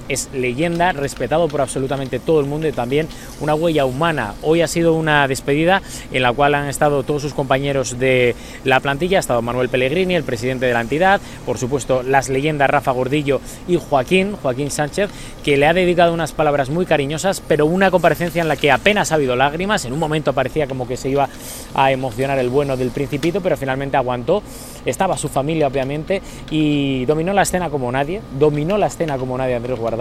es 0.09 0.29
leyenda, 0.33 0.91
respetado 0.91 1.47
por 1.47 1.61
absolutamente 1.61 2.19
todo 2.19 2.39
el 2.39 2.47
mundo 2.47 2.67
y 2.67 2.71
también 2.71 3.07
una 3.39 3.53
huella 3.53 3.85
humana. 3.85 4.33
Hoy 4.41 4.61
ha 4.61 4.67
sido 4.67 4.95
una 4.95 5.27
despedida 5.27 5.81
en 6.11 6.23
la 6.23 6.33
cual 6.33 6.55
han 6.55 6.67
estado 6.67 7.03
todos 7.03 7.21
sus 7.21 7.33
compañeros 7.33 7.99
de 7.99 8.35
la 8.63 8.79
plantilla, 8.79 9.17
ha 9.17 9.19
estado 9.21 9.41
Manuel 9.41 9.69
Pellegrini, 9.69 10.15
el 10.15 10.23
presidente 10.23 10.65
de 10.65 10.73
la 10.73 10.81
entidad, 10.81 11.21
por 11.45 11.57
supuesto 11.57 12.03
las 12.03 12.27
leyendas 12.27 12.69
Rafa 12.69 12.91
Gordillo 12.91 13.39
y 13.67 13.77
Joaquín, 13.77 14.35
Joaquín 14.41 14.71
Sánchez, 14.71 15.11
que 15.43 15.57
le 15.57 15.67
ha 15.67 15.73
dedicado 15.73 16.13
unas 16.13 16.31
palabras 16.31 16.69
muy 16.69 16.85
cariñosas, 16.85 17.41
pero 17.47 17.67
una 17.67 17.91
comparecencia 17.91 18.41
en 18.41 18.47
la 18.47 18.55
que 18.55 18.71
apenas 18.71 19.11
ha 19.11 19.15
habido 19.15 19.35
lágrimas, 19.35 19.85
en 19.85 19.93
un 19.93 19.99
momento 19.99 20.33
parecía 20.33 20.67
como 20.67 20.87
que 20.87 20.97
se 20.97 21.09
iba 21.09 21.29
a 21.75 21.91
emocionar 21.91 22.39
el 22.39 22.49
bueno 22.49 22.75
del 22.75 22.89
principito, 22.89 23.41
pero 23.41 23.55
finalmente 23.57 23.95
aguantó, 23.95 24.41
estaba 24.85 25.17
su 25.17 25.29
familia 25.29 25.67
obviamente 25.67 26.21
y 26.49 27.05
dominó 27.05 27.31
la 27.33 27.43
escena 27.43 27.69
como 27.69 27.91
nadie, 27.91 28.21
dominó 28.39 28.77
la 28.77 28.87
escena 28.87 29.17
como 29.17 29.37
nadie 29.37 29.55
Andrés 29.55 29.77
Guardado 29.77 29.98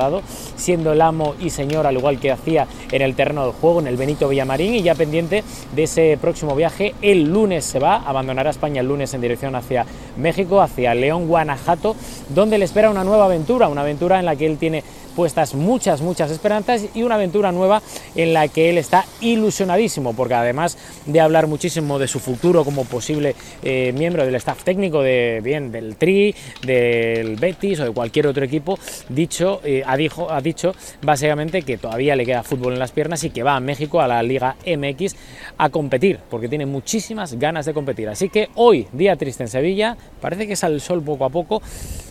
siendo 0.57 0.93
el 0.93 1.01
amo 1.01 1.35
y 1.41 1.51
señor 1.51 1.87
al 1.87 1.97
igual 1.97 2.19
que 2.19 2.31
hacía 2.31 2.67
en 2.91 3.03
el 3.03 3.15
terreno 3.15 3.45
del 3.45 3.53
juego, 3.53 3.81
en 3.81 3.87
el 3.87 3.97
Benito 3.97 4.29
Villamarín 4.29 4.75
y 4.75 4.83
ya 4.83 4.95
pendiente 4.95 5.45
de 5.75 5.83
ese 5.83 6.19
próximo 6.21 6.55
viaje. 6.55 6.95
El 7.03 7.25
lunes 7.25 7.65
se 7.65 7.79
va, 7.79 7.97
abandonará 7.97 8.51
España 8.51 8.81
el 8.81 8.89
lunes 8.89 9.13
en 9.15 9.21
dirección 9.21 9.55
hacia 9.55 9.87
México, 10.17 10.61
hacia 10.61 10.95
León, 10.95 11.29
Guanajuato, 11.29 11.97
donde 12.29 12.59
le 12.59 12.65
espera 12.65 12.91
una 12.91 13.05
nueva 13.05 13.27
aventura, 13.27 13.69
una 13.69 13.83
aventura 13.83 14.19
en 14.19 14.27
la 14.27 14.37
que 14.37 14.47
él 14.47 14.59
tiene 14.59 14.83
puestas 15.19 15.57
muchas, 15.57 16.01
muchas 16.01 16.31
esperanzas 16.31 16.85
y 16.95 17.03
una 17.03 17.17
aventura 17.17 17.51
nueva 17.51 17.83
en 18.15 18.33
la 18.33 18.47
que 18.47 18.71
él 18.71 18.79
está 18.79 19.05
ilusionadísimo, 19.21 20.15
porque 20.15 20.35
además 20.35 20.79
de 21.07 21.21
hablar 21.21 21.49
muchísimo 21.49 21.99
de 21.99 22.07
su 22.07 22.21
futuro 22.21 22.65
como 22.65 22.85
posible 22.85 23.35
eh, 23.65 23.93
miembro 23.99 24.25
del 24.25 24.37
staff 24.37 24.63
técnico 24.63 25.03
de 25.03 25.41
bien 25.43 25.73
del 25.73 25.97
Tri, 25.97 26.37
del 26.65 27.35
Betis 27.35 27.81
o 27.81 27.87
de 27.87 27.91
cualquier 27.91 28.29
otro 28.29 28.45
equipo, 28.45 28.79
dicho, 29.09 29.61
eh, 29.65 29.83
ha, 29.85 29.97
dicho, 29.97 30.31
ha 30.31 30.41
dicho 30.41 30.73
básicamente 31.03 31.63
que 31.63 31.79
todavía 31.79 32.15
le 32.15 32.25
queda 32.25 32.45
fútbol 32.45 32.75
en 32.75 32.79
las 32.79 32.93
piernas 32.93 33.25
y 33.25 33.31
que 33.31 33.43
va 33.43 33.57
a 33.57 33.61
México, 33.61 34.01
a 34.01 34.07
la 34.07 34.23
Liga 34.23 34.55
MX, 34.65 35.17
a 35.59 35.69
competir, 35.69 36.21
porque 36.31 36.49
tiene 36.49 36.65
muchísimas 36.65 37.35
ganas 37.41 37.67
de 37.67 37.75
competir. 37.75 38.09
Así 38.09 38.29
que 38.29 38.51
hoy, 38.55 38.87
día 38.93 39.17
triste 39.17 39.43
en 39.43 39.49
Sevilla, 39.49 39.97
parece 40.21 40.47
que 40.47 40.55
sale 40.55 40.77
el 40.77 40.81
sol 40.81 41.03
poco 41.03 41.25
a 41.25 41.31
poco, 41.31 41.61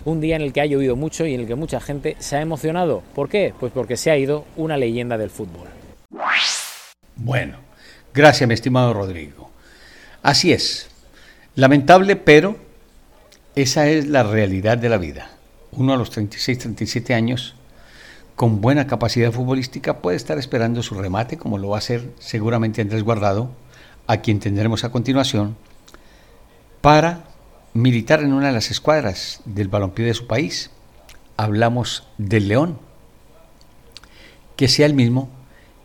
un 0.04 0.20
día 0.20 0.36
en 0.36 0.42
el 0.42 0.52
que 0.52 0.60
ha 0.60 0.66
llovido 0.66 0.98
mucho 0.98 1.26
y 1.26 1.36
en 1.36 1.40
el 1.40 1.48
que 1.48 1.56
mucha 1.56 1.80
gente 1.80 2.18
se 2.20 2.36
ha 2.36 2.42
emocionado 2.42 2.97
¿Por 3.16 3.30
qué? 3.30 3.54
Pues 3.60 3.72
porque 3.72 3.98
se 3.98 4.12
ha 4.12 4.18
ido 4.18 4.46
una 4.56 4.78
leyenda 4.78 5.18
del 5.18 5.30
fútbol. 5.30 5.68
Bueno, 7.16 7.58
gracias 8.14 8.48
mi 8.48 8.54
estimado 8.54 8.94
Rodrigo. 8.94 9.50
Así 10.22 10.54
es. 10.54 10.90
Lamentable, 11.56 12.16
pero 12.16 12.58
esa 13.56 13.90
es 13.90 14.08
la 14.08 14.24
realidad 14.24 14.78
de 14.78 14.90
la 14.90 14.98
vida. 14.98 15.32
Uno 15.72 15.94
a 15.94 15.98
los 15.98 16.12
36, 16.12 16.60
37 16.60 17.14
años, 17.14 17.56
con 18.36 18.62
buena 18.62 18.86
capacidad 18.86 19.32
futbolística, 19.32 19.98
puede 19.98 20.18
estar 20.18 20.38
esperando 20.38 20.84
su 20.84 20.96
remate, 20.96 21.38
como 21.38 21.58
lo 21.58 21.70
va 21.70 21.78
a 21.78 21.80
hacer 21.80 22.12
seguramente 22.20 22.82
Andrés 22.82 23.04
Guardado, 23.04 23.50
a 24.06 24.18
quien 24.18 24.40
tendremos 24.40 24.84
a 24.84 24.92
continuación, 24.92 25.58
para 26.82 27.24
militar 27.74 28.22
en 28.22 28.34
una 28.34 28.48
de 28.48 28.54
las 28.54 28.70
escuadras 28.70 29.42
del 29.46 29.68
balompié 29.68 30.06
de 30.06 30.14
su 30.14 30.28
país. 30.28 30.72
Hablamos 31.36 32.08
del 32.18 32.48
León, 32.48 32.80
que 34.58 34.68
sea 34.68 34.86
el 34.86 34.94
mismo 34.94 35.30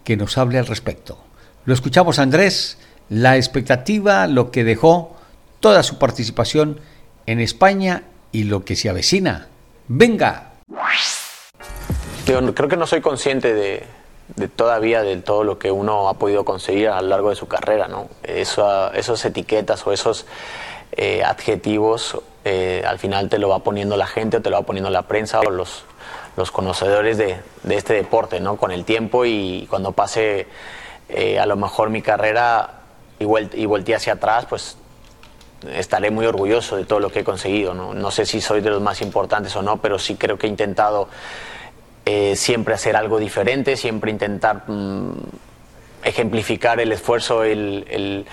que 0.02 0.16
nos 0.16 0.36
hable 0.36 0.58
al 0.58 0.66
respecto. 0.66 1.18
Lo 1.64 1.74
escuchamos 1.74 2.18
Andrés, 2.18 2.78
la 3.08 3.36
expectativa, 3.36 4.26
lo 4.26 4.50
que 4.50 4.64
dejó 4.64 5.16
toda 5.60 5.84
su 5.84 5.98
participación 5.98 6.80
en 7.26 7.38
España 7.38 8.02
y 8.32 8.44
lo 8.44 8.64
que 8.64 8.74
se 8.74 8.88
avecina. 8.88 9.46
Venga. 9.86 10.54
creo 12.24 12.68
que 12.68 12.76
no 12.76 12.86
soy 12.86 13.00
consciente 13.00 13.54
de, 13.54 13.86
todavía 14.56 15.02
de 15.02 15.16
todo 15.18 15.44
lo 15.44 15.58
que 15.58 15.70
uno 15.70 16.08
ha 16.08 16.14
podido 16.14 16.44
conseguir 16.44 16.88
a 16.88 17.00
lo 17.00 17.08
largo 17.08 17.30
de 17.30 17.36
su 17.36 17.46
carrera, 17.46 17.86
¿no? 17.86 18.08
Esos 18.24 19.24
etiquetas 19.24 19.86
o 19.86 19.92
esos 19.92 20.26
eh, 20.92 21.22
adjetivos 21.24 22.18
eh, 22.44 22.82
al 22.86 22.98
final 22.98 23.28
te 23.28 23.38
lo 23.38 23.48
va 23.48 23.60
poniendo 23.60 23.96
la 23.96 24.06
gente 24.06 24.38
o 24.38 24.42
te 24.42 24.50
lo 24.50 24.56
va 24.56 24.66
poniendo 24.66 24.90
la 24.90 25.02
prensa 25.02 25.40
o 25.40 25.50
los, 25.50 25.84
los 26.36 26.50
conocedores 26.50 27.18
de, 27.18 27.40
este 27.68 27.94
deporte, 27.94 28.40
¿no? 28.40 28.56
Con 28.56 28.70
el 28.70 28.84
tiempo 28.84 29.24
y 29.24 29.66
cuando 29.68 29.92
pase 29.92 30.46
eh, 31.08 31.38
a 31.38 31.46
lo 31.46 31.56
mejor 31.56 31.90
mi 31.90 32.02
carrera 32.02 32.80
y, 33.18 33.24
y 33.24 33.66
volteé 33.66 33.94
hacia 33.94 34.14
atrás, 34.14 34.46
pues 34.48 34.76
estaré 35.74 36.10
muy 36.10 36.26
orgulloso 36.26 36.76
de 36.76 36.84
todo 36.84 37.00
lo 37.00 37.10
que 37.10 37.20
he 37.20 37.24
conseguido. 37.24 37.74
No, 37.74 37.94
no 37.94 38.10
sé 38.10 38.26
si 38.26 38.40
soy 38.40 38.60
de 38.60 38.70
los 38.70 38.80
más 38.80 39.00
importantes 39.02 39.54
o 39.56 39.62
no, 39.62 39.78
pero 39.78 39.98
sí 39.98 40.16
creo 40.16 40.38
que 40.38 40.46
he 40.46 40.50
intentado 40.50 41.08
eh, 42.04 42.34
siempre 42.34 42.74
hacer 42.74 42.96
algo 42.96 43.18
diferente, 43.18 43.76
siempre 43.76 44.10
intentar 44.10 44.64
mm, 44.66 45.12
ejemplificar 46.02 46.80
el 46.80 46.90
esfuerzo, 46.90 47.44
el, 47.44 48.26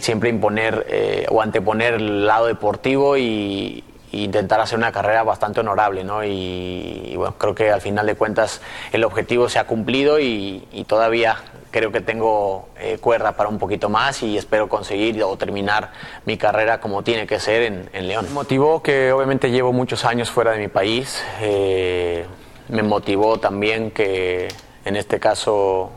siempre 0.00 0.30
imponer 0.30 0.86
eh, 0.88 1.26
o 1.28 1.40
anteponer 1.40 1.94
el 1.94 2.26
lado 2.26 2.46
deportivo 2.46 3.16
y, 3.16 3.84
intentar 4.12 4.60
hacer 4.60 4.78
una 4.78 4.92
carrera 4.92 5.22
bastante 5.22 5.60
honorable, 5.60 6.04
¿no? 6.04 6.24
Y, 6.24 7.14
bueno, 7.16 7.34
creo 7.38 7.54
que 7.54 7.70
al 7.70 7.80
final 7.80 8.06
de 8.06 8.14
cuentas 8.14 8.60
el 8.92 9.04
objetivo 9.04 9.48
se 9.48 9.58
ha 9.58 9.66
cumplido 9.66 10.18
y, 10.18 10.66
todavía 10.88 11.36
creo 11.70 11.92
que 11.92 12.00
tengo 12.00 12.68
eh, 12.80 12.98
cuerda 13.00 13.36
para 13.36 13.48
un 13.48 13.58
poquito 13.58 13.88
más 13.88 14.24
y 14.24 14.36
espero 14.36 14.68
conseguir 14.68 15.22
o 15.22 15.36
terminar 15.36 15.92
mi 16.24 16.36
carrera 16.36 16.80
como 16.80 17.04
tiene 17.04 17.28
que 17.28 17.38
ser 17.38 17.88
en, 17.92 18.08
León. 18.08 18.24
Me 18.28 18.32
motivó 18.32 18.82
que 18.82 19.12
obviamente 19.12 19.50
llevo 19.52 19.72
muchos 19.72 20.04
años 20.04 20.30
fuera 20.30 20.50
de 20.52 20.58
mi 20.58 20.68
país. 20.68 21.22
Eh, 21.40 22.26
me 22.68 22.82
motivó 22.82 23.38
también 23.38 23.92
que 23.92 24.48
en 24.84 24.96
este 24.96 25.20
caso 25.20 25.92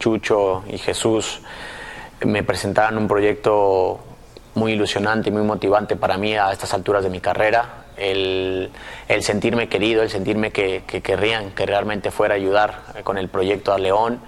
Chucho 0.00 0.64
y 0.66 0.78
Jesús 0.78 1.40
me 2.24 2.42
presentaran 2.42 2.98
un 2.98 3.06
proyecto 3.06 4.00
muy 4.54 4.72
ilusionante 4.72 5.30
y 5.30 5.32
muy 5.32 5.42
motivante 5.42 5.96
para 5.96 6.16
mí 6.18 6.34
a 6.34 6.52
estas 6.52 6.74
alturas 6.74 7.02
de 7.02 7.10
mi 7.10 7.20
carrera. 7.20 7.84
El, 7.96 8.70
sentirme 9.20 9.68
querido, 9.68 10.02
el 10.02 10.10
sentirme 10.10 10.50
que, 10.50 10.82
querrían 11.02 11.50
que 11.50 11.66
realmente 11.66 12.10
fuera 12.10 12.34
a 12.34 12.36
ayudar 12.36 12.82
con 13.04 13.18
el 13.18 13.28
proyecto 13.28 13.72
a 13.72 13.78
León. 13.78 14.20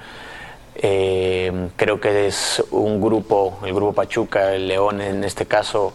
Eh, 0.77 1.71
creo 1.77 2.01
que 2.01 2.27
es 2.27 2.63
un 2.71 3.01
grupo, 3.01 3.59
el 3.65 3.73
grupo 3.75 3.93
Pachuca, 3.93 4.55
el 4.55 4.69
León 4.69 5.01
en 5.01 5.25
este 5.25 5.47
caso, 5.47 5.93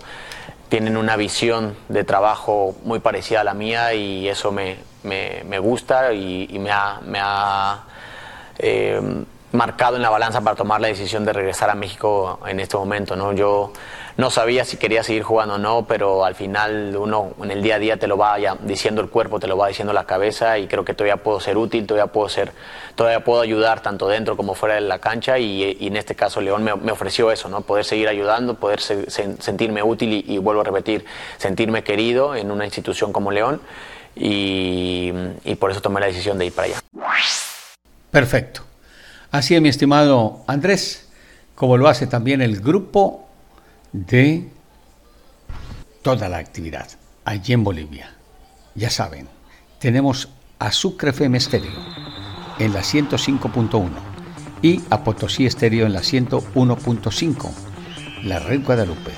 tienen 0.69 0.97
una 0.97 1.15
visión 1.15 1.75
de 1.89 2.03
trabajo 2.03 2.75
muy 2.83 2.99
parecida 2.99 3.41
a 3.41 3.43
la 3.43 3.53
mía 3.53 3.93
y 3.93 4.27
eso 4.29 4.51
me, 4.51 4.77
gusta 5.59 6.13
y, 6.13 6.59
me 6.59 6.69
ha, 6.71 7.83
eh, 8.59 9.01
marcado 9.51 9.95
en 9.95 10.03
la 10.03 10.11
balanza 10.11 10.41
para 10.41 10.55
tomar 10.55 10.79
la 10.79 10.87
decisión 10.87 11.25
de 11.25 11.33
regresar 11.33 11.71
a 11.71 11.75
México 11.75 12.39
en 12.45 12.59
este 12.59 12.77
momento. 12.77 13.15
¿no? 13.15 13.33
Yo 13.33 13.73
no 14.19 14.29
sabía 14.29 14.65
si 14.65 14.75
quería 14.75 15.01
seguir 15.01 15.23
jugando 15.23 15.55
o 15.55 15.57
no, 15.57 15.85
pero 15.87 16.25
al 16.25 16.35
final 16.35 16.93
uno 16.97 17.31
en 17.41 17.51
el 17.51 17.61
día 17.61 17.75
a 17.75 17.79
día 17.79 17.95
te 17.95 18.05
lo 18.05 18.17
va 18.17 18.35
diciendo 18.63 18.99
el 19.01 19.07
cuerpo, 19.07 19.39
te 19.39 19.47
lo 19.47 19.55
va 19.55 19.69
diciendo 19.69 19.93
la 19.93 20.03
cabeza 20.03 20.57
y 20.57 20.67
creo 20.67 20.83
que 20.83 20.93
todavía 20.93 21.23
puedo 21.23 21.39
ser 21.39 21.57
útil, 21.57 21.87
todavía 21.87 22.11
puedo 22.11 22.27
ser, 22.27 22.51
todavía 22.95 23.23
puedo 23.23 23.39
ayudar 23.39 23.81
tanto 23.81 24.09
dentro 24.09 24.35
como 24.35 24.55
fuera 24.55 24.75
de 24.75 24.81
la 24.81 24.99
cancha 24.99 25.39
y, 25.39 25.77
en 25.79 25.95
este 25.95 26.15
caso 26.15 26.41
León 26.41 26.65
me, 26.65 26.91
ofreció 26.91 27.31
eso, 27.31 27.47
¿no? 27.47 27.61
poder 27.61 27.85
seguir 27.85 28.09
ayudando, 28.09 28.55
poder 28.55 28.81
sentirme 28.81 29.81
útil 29.83 30.11
y, 30.11 30.25
y, 30.27 30.37
vuelvo 30.37 30.59
a 30.59 30.65
repetir, 30.65 31.05
sentirme 31.37 31.85
querido 31.85 32.35
en 32.35 32.51
una 32.51 32.65
institución 32.65 33.13
como 33.13 33.31
León 33.31 33.61
y 34.17 35.13
por 35.61 35.71
eso 35.71 35.79
tomé 35.79 36.01
la 36.01 36.07
decisión 36.07 36.37
de 36.37 36.47
ir 36.47 36.51
para 36.51 36.67
allá. 36.67 36.81
Perfecto. 38.11 38.63
Así 39.31 39.55
es, 39.55 39.61
mi 39.61 39.69
estimado 39.69 40.41
Andrés, 40.45 41.07
como 41.55 41.77
lo 41.77 41.87
hace 41.87 42.05
también 42.05 42.41
el 42.41 42.59
grupo 42.59 43.28
de 43.91 44.49
toda 46.01 46.29
la 46.29 46.37
actividad 46.37 46.87
allí 47.25 47.53
en 47.53 47.63
Bolivia. 47.63 48.15
Ya 48.75 48.89
saben, 48.89 49.27
tenemos 49.79 50.29
a 50.59 50.71
Sucre 50.71 51.11
FM 51.11 51.37
Estéreo 51.37 51.71
en 52.59 52.73
la 52.73 52.81
105.1 52.81 53.89
y 54.61 54.81
a 54.89 55.03
Potosí 55.03 55.45
Estéreo 55.45 55.85
en 55.85 55.93
la 55.93 56.01
101.5, 56.01 57.49
la 58.23 58.39
Red 58.39 58.65
Guadalupe, 58.65 59.11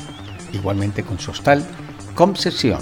igualmente 0.54 1.04
con 1.04 1.20
su 1.20 1.32
hostal 1.32 1.66
Concepción, 2.16 2.82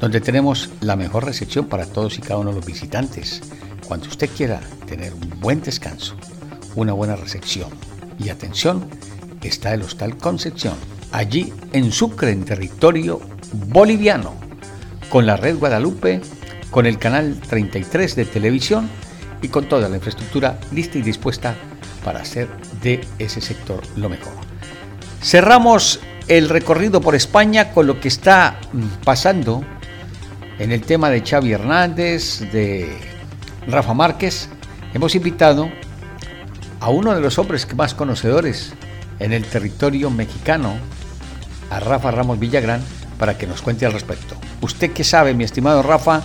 donde 0.00 0.20
tenemos 0.20 0.70
la 0.80 0.96
mejor 0.96 1.24
recepción 1.24 1.66
para 1.66 1.86
todos 1.86 2.18
y 2.18 2.20
cada 2.20 2.40
uno 2.40 2.50
de 2.50 2.56
los 2.56 2.66
visitantes. 2.66 3.40
Cuando 3.86 4.08
usted 4.08 4.28
quiera 4.28 4.60
tener 4.86 5.14
un 5.14 5.40
buen 5.40 5.62
descanso, 5.62 6.16
una 6.74 6.92
buena 6.92 7.16
recepción 7.16 7.70
y 8.18 8.28
atención, 8.28 8.88
está 9.42 9.72
el 9.74 9.82
Hostal 9.82 10.16
Concepción, 10.18 10.74
allí 11.14 11.52
en 11.72 11.92
Sucre, 11.92 12.32
en 12.32 12.44
territorio 12.44 13.20
boliviano, 13.68 14.34
con 15.08 15.26
la 15.26 15.36
red 15.36 15.56
Guadalupe, 15.56 16.20
con 16.70 16.86
el 16.86 16.98
canal 16.98 17.40
33 17.48 18.16
de 18.16 18.24
televisión 18.24 18.90
y 19.40 19.48
con 19.48 19.68
toda 19.68 19.88
la 19.88 19.94
infraestructura 19.94 20.58
lista 20.72 20.98
y 20.98 21.02
dispuesta 21.02 21.54
para 22.04 22.20
hacer 22.20 22.48
de 22.82 23.06
ese 23.20 23.40
sector 23.40 23.80
lo 23.96 24.08
mejor. 24.08 24.32
Cerramos 25.22 26.00
el 26.26 26.48
recorrido 26.48 27.00
por 27.00 27.14
España 27.14 27.70
con 27.70 27.86
lo 27.86 28.00
que 28.00 28.08
está 28.08 28.58
mm, 28.72 29.04
pasando 29.04 29.62
en 30.58 30.72
el 30.72 30.82
tema 30.82 31.10
de 31.10 31.20
Xavi 31.20 31.52
Hernández, 31.52 32.40
de 32.52 32.88
Rafa 33.68 33.94
Márquez. 33.94 34.48
Hemos 34.92 35.14
invitado 35.14 35.68
a 36.80 36.90
uno 36.90 37.14
de 37.14 37.20
los 37.20 37.38
hombres 37.38 37.72
más 37.76 37.94
conocedores 37.94 38.74
en 39.20 39.32
el 39.32 39.44
territorio 39.44 40.10
mexicano, 40.10 40.74
a 41.70 41.80
Rafa 41.80 42.10
Ramos 42.10 42.38
Villagrán, 42.38 42.82
para 43.18 43.38
que 43.38 43.46
nos 43.46 43.62
cuente 43.62 43.86
al 43.86 43.92
respecto. 43.92 44.36
¿Usted 44.60 44.92
qué 44.92 45.04
sabe, 45.04 45.34
mi 45.34 45.44
estimado 45.44 45.82
Rafa? 45.82 46.22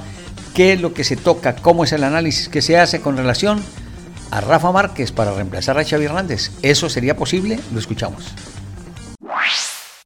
¿Qué 0.53 0.73
es 0.73 0.81
lo 0.81 0.93
que 0.93 1.03
se 1.03 1.15
toca? 1.15 1.55
¿Cómo 1.55 1.83
es 1.83 1.91
el 1.93 2.03
análisis 2.03 2.49
que 2.49 2.61
se 2.61 2.77
hace 2.77 3.01
con 3.01 3.17
relación 3.17 3.61
a 4.31 4.41
Rafa 4.41 4.71
Márquez 4.71 5.11
para 5.11 5.33
reemplazar 5.33 5.77
a 5.77 5.85
Xavi 5.85 6.05
Hernández? 6.05 6.51
¿Eso 6.61 6.89
sería 6.89 7.15
posible? 7.15 7.59
Lo 7.73 7.79
escuchamos. 7.79 8.33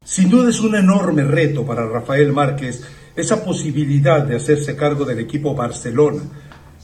Sin 0.04 0.30
duda 0.30 0.50
es 0.50 0.60
un 0.60 0.76
enorme 0.76 1.24
reto 1.24 1.66
para 1.66 1.88
Rafael 1.88 2.32
Márquez 2.34 2.84
esa 3.16 3.44
posibilidad 3.44 4.24
de 4.24 4.36
hacerse 4.36 4.76
cargo 4.76 5.06
del 5.06 5.20
equipo 5.20 5.54
Barcelona 5.54 6.22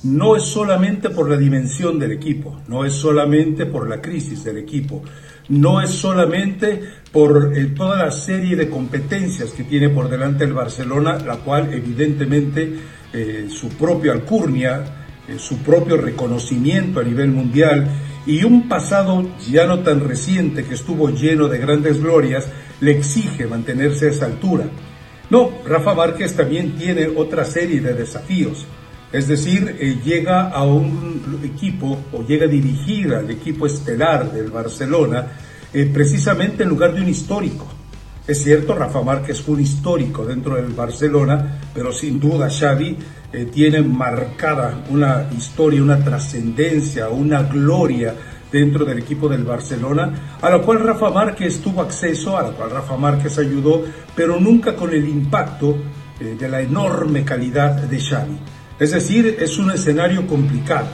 no 0.03 0.35
es 0.35 0.43
solamente 0.43 1.09
por 1.09 1.29
la 1.29 1.35
dimensión 1.35 1.99
del 1.99 2.11
equipo, 2.11 2.61
no 2.67 2.85
es 2.85 2.93
solamente 2.93 3.65
por 3.65 3.89
la 3.89 4.01
crisis 4.01 4.43
del 4.43 4.57
equipo, 4.57 5.03
no 5.49 5.81
es 5.81 5.89
solamente 5.91 6.81
por 7.11 7.51
eh, 7.55 7.65
toda 7.75 8.05
la 8.05 8.11
serie 8.11 8.55
de 8.55 8.69
competencias 8.69 9.51
que 9.51 9.63
tiene 9.63 9.89
por 9.89 10.09
delante 10.09 10.43
el 10.43 10.53
Barcelona, 10.53 11.17
la 11.17 11.37
cual 11.37 11.73
evidentemente 11.73 12.79
eh, 13.11 13.47
su 13.49 13.69
propia 13.69 14.13
alcurnia, 14.13 14.83
eh, 15.27 15.37
su 15.39 15.57
propio 15.57 15.97
reconocimiento 15.97 16.99
a 16.99 17.03
nivel 17.03 17.31
mundial 17.31 17.87
y 18.25 18.43
un 18.43 18.67
pasado 18.67 19.27
ya 19.49 19.65
no 19.65 19.79
tan 19.79 20.07
reciente 20.07 20.63
que 20.63 20.75
estuvo 20.75 21.09
lleno 21.09 21.47
de 21.47 21.57
grandes 21.57 21.99
glorias, 22.01 22.47
le 22.79 22.91
exige 22.91 23.47
mantenerse 23.47 24.07
a 24.07 24.09
esa 24.09 24.25
altura. 24.25 24.65
No, 25.31 25.51
Rafa 25.65 25.93
Márquez 25.93 26.35
también 26.35 26.75
tiene 26.75 27.07
otra 27.07 27.45
serie 27.45 27.81
de 27.81 27.93
desafíos. 27.93 28.65
Es 29.11 29.27
decir, 29.27 29.75
eh, 29.79 29.99
llega 30.03 30.49
a 30.49 30.63
un 30.63 31.41
equipo 31.43 31.97
o 32.13 32.21
llega 32.23 32.45
a 32.45 32.49
dirigir 32.49 33.13
al 33.13 33.29
equipo 33.31 33.65
estelar 33.65 34.31
del 34.31 34.51
Barcelona 34.51 35.25
eh, 35.73 35.89
precisamente 35.91 36.61
en 36.61 36.69
lugar 36.69 36.93
de 36.93 37.01
un 37.01 37.09
histórico. 37.09 37.67
Es 38.27 38.43
cierto, 38.43 38.75
Rafa 38.75 39.01
Márquez 39.01 39.41
fue 39.41 39.55
un 39.55 39.61
histórico 39.61 40.23
dentro 40.23 40.55
del 40.55 40.73
Barcelona, 40.73 41.59
pero 41.73 41.91
sin 41.91 42.19
duda 42.19 42.49
Xavi 42.51 42.97
eh, 43.33 43.45
tiene 43.45 43.81
marcada 43.81 44.83
una 44.89 45.27
historia, 45.35 45.81
una 45.81 46.03
trascendencia, 46.03 47.09
una 47.09 47.41
gloria 47.41 48.13
dentro 48.51 48.85
del 48.85 48.99
equipo 48.99 49.27
del 49.27 49.43
Barcelona, 49.43 50.37
a 50.39 50.49
la 50.51 50.59
cual 50.59 50.81
Rafa 50.81 51.09
Márquez 51.09 51.59
tuvo 51.61 51.81
acceso, 51.81 52.37
a 52.37 52.43
la 52.43 52.51
cual 52.51 52.69
Rafa 52.69 52.95
Márquez 52.95 53.39
ayudó, 53.39 53.83
pero 54.15 54.39
nunca 54.39 54.75
con 54.75 54.93
el 54.93 55.07
impacto 55.07 55.77
de 56.19 56.49
la 56.49 56.61
enorme 56.61 57.23
calidad 57.23 57.71
de 57.83 57.99
Xavi. 57.99 58.37
Es 58.79 58.91
decir, 58.91 59.37
es 59.39 59.57
un 59.57 59.71
escenario 59.71 60.25
complicado, 60.25 60.87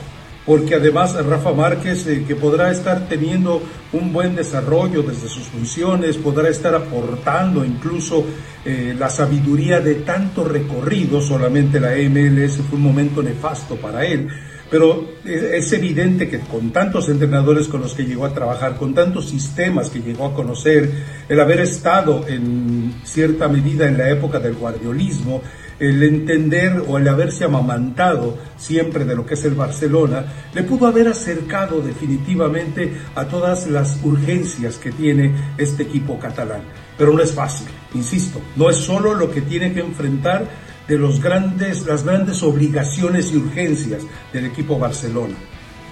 porque 0.43 0.75
además 0.75 1.13
Rafa 1.23 1.53
Márquez, 1.53 2.07
eh, 2.07 2.25
que 2.27 2.35
podrá 2.35 2.71
estar 2.71 3.07
teniendo 3.07 3.61
un 3.93 4.11
buen 4.11 4.35
desarrollo 4.35 5.03
desde 5.03 5.27
sus 5.27 5.43
funciones, 5.43 6.17
podrá 6.17 6.49
estar 6.49 6.73
aportando 6.73 7.63
incluso 7.63 8.25
eh, 8.65 8.95
la 8.97 9.09
sabiduría 9.09 9.81
de 9.81 9.95
tanto 9.95 10.43
recorrido, 10.43 11.21
solamente 11.21 11.79
la 11.79 11.91
MLS 12.09 12.57
fue 12.67 12.77
un 12.77 12.83
momento 12.83 13.21
nefasto 13.21 13.75
para 13.75 14.03
él, 14.03 14.27
pero 14.69 15.07
es 15.23 15.71
evidente 15.73 16.27
que 16.27 16.39
con 16.39 16.71
tantos 16.71 17.07
entrenadores 17.07 17.67
con 17.67 17.81
los 17.81 17.93
que 17.93 18.03
llegó 18.03 18.25
a 18.25 18.33
trabajar, 18.33 18.77
con 18.77 18.95
tantos 18.95 19.29
sistemas 19.29 19.91
que 19.91 19.99
llegó 19.99 20.25
a 20.25 20.33
conocer, 20.33 20.91
el 21.29 21.39
haber 21.39 21.59
estado 21.59 22.25
en 22.27 22.95
cierta 23.03 23.47
medida 23.47 23.87
en 23.87 23.97
la 23.99 24.09
época 24.09 24.39
del 24.39 24.55
guardiolismo, 24.55 25.43
el 25.79 26.01
entender 26.03 26.83
o 26.87 26.97
el 26.97 27.07
haberse 27.07 27.43
amamantado 27.43 28.37
siempre 28.57 29.05
de 29.05 29.15
lo 29.15 29.25
que 29.25 29.33
es 29.33 29.43
el 29.45 29.55
Barcelona, 29.55 30.25
le 30.53 30.63
pudo 30.63 30.87
haber 30.87 31.07
acercado 31.07 31.81
definitivamente 31.81 32.93
a 33.15 33.25
todas 33.25 33.67
las 33.67 33.99
urgencias 34.03 34.77
que 34.77 34.91
tiene 34.91 35.33
este 35.57 35.83
equipo 35.83 36.17
catalán. 36.19 36.61
Pero 36.97 37.13
no 37.13 37.21
es 37.21 37.33
fácil, 37.33 37.67
insisto, 37.93 38.41
no 38.55 38.69
es 38.69 38.77
solo 38.77 39.13
lo 39.13 39.29
que 39.29 39.41
tiene 39.41 39.73
que 39.73 39.81
enfrentar 39.81 40.45
de 40.87 40.97
los 40.97 41.21
grandes, 41.21 41.85
las 41.85 42.03
grandes 42.03 42.43
obligaciones 42.43 43.31
y 43.33 43.37
urgencias 43.37 44.03
del 44.31 44.45
equipo 44.45 44.79
Barcelona. 44.79 45.35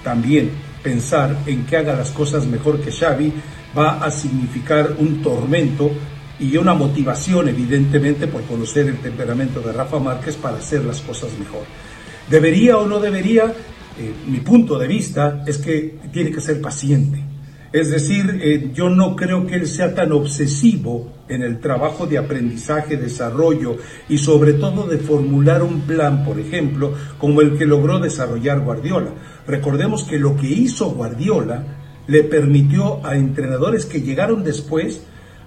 También 0.04 0.52
pensar 0.84 1.36
en 1.46 1.66
que 1.66 1.78
haga 1.78 1.94
las 1.94 2.12
cosas 2.12 2.46
mejor 2.46 2.80
que 2.80 2.92
Xavi 2.92 3.34
va 3.78 4.04
a 4.04 4.12
significar 4.12 4.96
un 5.00 5.22
tormento 5.22 5.92
y 6.44 6.58
una 6.58 6.74
motivación 6.74 7.48
evidentemente 7.48 8.28
por 8.28 8.42
conocer 8.44 8.88
el 8.88 8.98
temperamento 8.98 9.62
de 9.62 9.72
Rafa 9.72 9.98
Márquez 10.00 10.36
para 10.36 10.58
hacer 10.58 10.84
las 10.84 11.00
cosas 11.00 11.30
mejor. 11.40 11.64
¿Debería 12.30 12.78
o 12.78 12.86
no 12.86 13.00
debería? 13.00 13.46
Eh, 13.46 14.14
mi 14.28 14.40
punto 14.40 14.78
de 14.78 14.88
vista 14.88 15.44
es 15.48 15.58
que 15.58 16.00
tiene 16.12 16.32
que 16.32 16.42
ser 16.42 16.60
paciente. 16.60 17.24
Es 17.72 17.90
decir, 17.90 18.40
eh, 18.42 18.72
yo 18.74 18.90
no 18.90 19.16
creo 19.16 19.48
que 19.48 19.56
él 19.56 19.68
sea 19.68 19.96
tan 19.96 20.12
obsesivo 20.12 21.14
en 21.30 21.42
el 21.44 21.60
trabajo 21.60 22.06
de 22.06 22.18
aprendizaje, 22.18 22.98
desarrollo 22.98 23.78
y 24.10 24.18
sobre 24.18 24.54
todo 24.54 24.86
de 24.86 24.98
formular 24.98 25.64
un 25.64 25.82
plan, 25.82 26.26
por 26.26 26.40
ejemplo, 26.40 26.94
como 27.18 27.42
el 27.42 27.58
que 27.58 27.66
logró 27.66 28.00
desarrollar 28.00 28.60
Guardiola. 28.60 29.12
Recordemos 29.48 30.04
que 30.04 30.20
lo 30.20 30.36
que 30.36 30.48
hizo 30.48 30.92
Guardiola 30.92 31.64
le 32.06 32.24
permitió 32.24 33.06
a 33.06 33.16
entrenadores 33.16 33.86
que 33.86 34.02
llegaron 34.02 34.44
después 34.44 35.02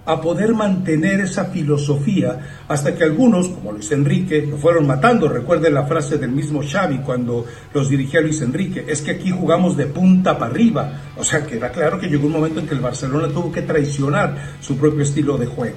a 0.07 0.21
poder 0.21 0.55
mantener 0.55 1.21
esa 1.21 1.47
filosofía 1.47 2.64
hasta 2.69 2.95
que 2.95 3.05
algunos, 3.05 3.49
como 3.49 3.73
Luis 3.73 3.90
Enrique, 3.90 4.47
lo 4.49 4.57
fueron 4.57 4.87
matando. 4.87 5.29
Recuerden 5.29 5.75
la 5.75 5.85
frase 5.85 6.16
del 6.16 6.31
mismo 6.31 6.62
Xavi 6.62 6.99
cuando 6.99 7.45
los 7.75 7.90
dirigía 7.90 8.21
Luis 8.21 8.40
Enrique, 8.40 8.85
es 8.87 9.03
que 9.03 9.11
aquí 9.11 9.31
jugamos 9.31 9.77
de 9.77 9.87
punta 9.87 10.38
para 10.38 10.53
arriba. 10.53 10.92
O 11.16 11.25
sea, 11.25 11.45
que 11.45 11.57
era 11.57 11.71
claro 11.71 11.99
que 11.99 12.07
llegó 12.07 12.27
un 12.27 12.33
momento 12.33 12.61
en 12.61 12.69
que 12.69 12.75
el 12.75 12.81
Barcelona 12.81 13.29
tuvo 13.29 13.51
que 13.51 13.62
traicionar 13.62 14.57
su 14.61 14.77
propio 14.77 15.03
estilo 15.03 15.37
de 15.37 15.47
juego. 15.47 15.77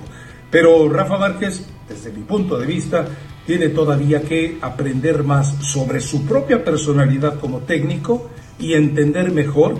Pero 0.51 0.89
Rafa 0.89 1.17
Márquez, 1.17 1.65
desde 1.87 2.11
mi 2.11 2.21
punto 2.21 2.57
de 2.57 2.67
vista, 2.67 3.05
tiene 3.45 3.69
todavía 3.69 4.21
que 4.21 4.59
aprender 4.61 5.23
más 5.23 5.55
sobre 5.61 5.99
su 5.99 6.25
propia 6.25 6.63
personalidad 6.63 7.39
como 7.39 7.59
técnico 7.59 8.29
y 8.59 8.73
entender 8.73 9.31
mejor 9.31 9.79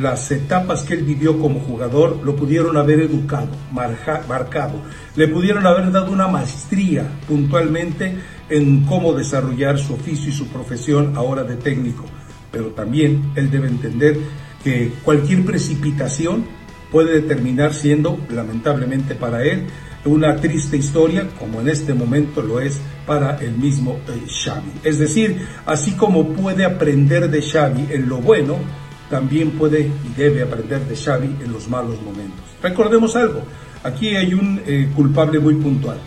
las 0.00 0.30
etapas 0.30 0.82
que 0.82 0.94
él 0.94 1.04
vivió 1.04 1.38
como 1.38 1.60
jugador 1.60 2.20
lo 2.24 2.36
pudieron 2.36 2.76
haber 2.76 3.00
educado, 3.00 3.48
marcado, 3.70 4.74
le 5.16 5.28
pudieron 5.28 5.66
haber 5.66 5.90
dado 5.90 6.12
una 6.12 6.28
maestría 6.28 7.06
puntualmente 7.26 8.14
en 8.50 8.84
cómo 8.84 9.14
desarrollar 9.14 9.78
su 9.78 9.94
oficio 9.94 10.30
y 10.30 10.32
su 10.32 10.48
profesión 10.48 11.16
ahora 11.16 11.44
de 11.44 11.56
técnico. 11.56 12.04
Pero 12.50 12.68
también 12.68 13.32
él 13.34 13.50
debe 13.50 13.68
entender 13.68 14.18
que 14.62 14.92
cualquier 15.02 15.44
precipitación 15.44 16.44
puede 16.90 17.22
terminar 17.22 17.72
siendo, 17.72 18.18
lamentablemente 18.28 19.14
para 19.14 19.44
él, 19.44 19.66
una 20.04 20.36
triste 20.36 20.76
historia, 20.76 21.28
como 21.38 21.60
en 21.60 21.68
este 21.68 21.94
momento 21.94 22.42
lo 22.42 22.60
es 22.60 22.80
para 23.06 23.38
el 23.38 23.52
mismo 23.52 23.98
eh, 24.08 24.26
Xavi. 24.28 24.72
Es 24.84 24.98
decir, 24.98 25.46
así 25.64 25.92
como 25.92 26.28
puede 26.34 26.64
aprender 26.64 27.30
de 27.30 27.40
Xavi 27.40 27.86
en 27.90 28.08
lo 28.08 28.18
bueno, 28.18 28.56
también 29.12 29.50
puede 29.50 29.80
y 29.80 30.14
debe 30.16 30.40
aprender 30.40 30.80
de 30.86 30.96
Xavi 30.96 31.36
en 31.44 31.52
los 31.52 31.68
malos 31.68 32.00
momentos. 32.00 32.40
Recordemos 32.62 33.14
algo, 33.14 33.42
aquí 33.84 34.16
hay 34.16 34.32
un 34.32 34.62
eh, 34.66 34.90
culpable 34.96 35.38
muy 35.38 35.54
puntual. 35.56 35.98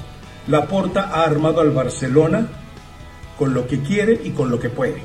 Laporta 0.47 1.11
ha 1.13 1.23
armado 1.23 1.61
al 1.61 1.69
Barcelona 1.69 2.47
con 3.37 3.53
lo 3.53 3.67
que 3.67 3.81
quiere 3.81 4.19
y 4.23 4.31
con 4.31 4.49
lo 4.49 4.59
que 4.59 4.69
puede, 4.71 5.03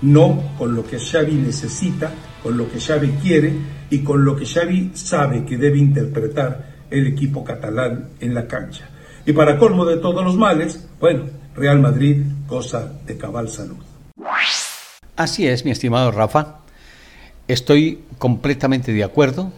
no 0.00 0.54
con 0.56 0.74
lo 0.74 0.86
que 0.86 0.98
Xavi 0.98 1.34
necesita, 1.34 2.12
con 2.42 2.56
lo 2.56 2.66
que 2.70 2.80
Xavi 2.80 3.10
quiere 3.22 3.52
y 3.90 3.98
con 3.98 4.24
lo 4.24 4.34
que 4.36 4.46
Xavi 4.46 4.92
sabe 4.94 5.44
que 5.44 5.58
debe 5.58 5.76
interpretar 5.76 6.76
el 6.88 7.08
equipo 7.08 7.44
catalán 7.44 8.08
en 8.20 8.32
la 8.32 8.48
cancha. 8.48 8.88
Y 9.26 9.34
para 9.34 9.58
colmo 9.58 9.84
de 9.84 9.98
todos 9.98 10.24
los 10.24 10.38
males, 10.38 10.88
bueno, 10.98 11.24
Real 11.54 11.78
Madrid 11.78 12.22
cosa 12.46 12.90
de 13.04 13.18
cabal 13.18 13.50
salud. 13.50 13.76
Así 15.14 15.46
es, 15.46 15.66
mi 15.66 15.72
estimado 15.72 16.10
Rafa. 16.10 16.63
Estoy 17.46 18.02
completamente 18.18 18.94
de 18.94 19.04
acuerdo. 19.04 19.52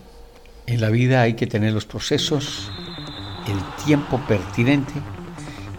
En 0.67 0.81
la 0.81 0.91
vida 0.91 1.23
hay 1.23 1.35
que 1.35 1.47
tener 1.47 1.73
los 1.73 1.87
procesos, 1.87 2.73
el 3.47 3.85
tiempo 3.85 4.21
pertinente 4.27 4.93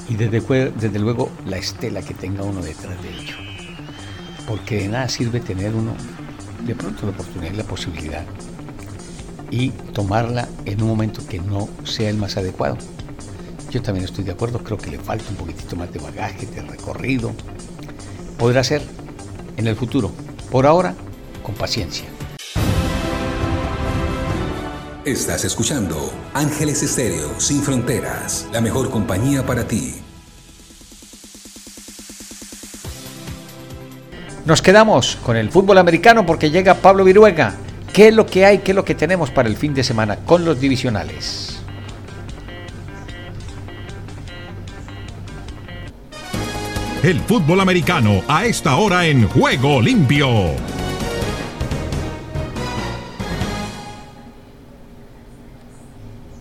y 0.08 0.16
desde, 0.16 0.72
desde 0.72 1.00
luego 1.00 1.30
la 1.46 1.58
estela 1.58 2.02
que 2.02 2.14
tenga 2.14 2.44
uno 2.44 2.62
detrás 2.62 3.02
de 3.04 3.10
ello. 3.10 3.36
Porque 4.48 4.78
de 4.78 4.88
nada 4.88 5.10
sirve 5.10 5.42
tener 5.42 5.76
uno 5.76 5.94
de 6.66 6.76
pronto 6.76 7.06
la 7.06 7.12
oportunidad 7.12 7.54
y 7.54 7.58
la 7.58 7.64
posibilidad 7.66 8.24
y 9.52 9.72
tomarla 9.72 10.48
en 10.64 10.82
un 10.82 10.88
momento 10.88 11.28
que 11.28 11.40
no 11.40 11.68
sea 11.84 12.10
el 12.10 12.16
más 12.16 12.38
adecuado. 12.38 12.78
Yo 13.70 13.82
también 13.82 14.06
estoy 14.06 14.24
de 14.24 14.32
acuerdo, 14.32 14.64
creo 14.64 14.78
que 14.78 14.92
le 14.92 15.00
falta 15.00 15.26
un 15.30 15.36
poquitito 15.36 15.76
más 15.76 15.92
de 15.92 16.00
bagaje, 16.00 16.46
de 16.46 16.62
recorrido. 16.62 17.34
Podrá 18.38 18.64
ser 18.64 18.82
en 19.58 19.68
el 19.68 19.76
futuro. 19.76 20.14
Por 20.50 20.66
ahora, 20.66 20.96
con 21.48 21.56
paciencia. 21.56 22.06
Estás 25.06 25.46
escuchando 25.46 26.12
Ángeles 26.34 26.84
Estéreo 26.84 27.40
Sin 27.40 27.64
Fronteras, 27.64 28.50
la 28.52 28.60
mejor 28.60 28.90
compañía 28.90 29.46
para 29.46 29.66
ti. 29.66 29.96
Nos 34.46 34.62
quedamos 34.62 35.16
con 35.24 35.38
el 35.38 35.50
fútbol 35.50 35.78
americano 35.78 36.26
porque 36.26 36.52
llega 36.52 36.74
Pablo 36.74 37.06
Viruega. 37.06 37.56
¿Qué 37.94 38.10
es 38.10 38.14
lo 38.14 38.26
que 38.26 38.46
hay? 38.46 38.58
¿Qué 38.58 38.72
es 38.72 38.76
lo 38.76 38.84
que 38.84 38.96
tenemos 38.96 39.32
para 39.32 39.48
el 39.48 39.56
fin 39.56 39.74
de 39.74 39.86
semana 39.86 40.18
con 40.18 40.44
los 40.44 40.60
divisionales? 40.60 41.62
El 47.04 47.22
fútbol 47.22 47.62
americano 47.62 48.22
a 48.28 48.46
esta 48.46 48.76
hora 48.76 49.06
en 49.06 49.30
Juego 49.30 49.82
Limpio. 49.82 50.67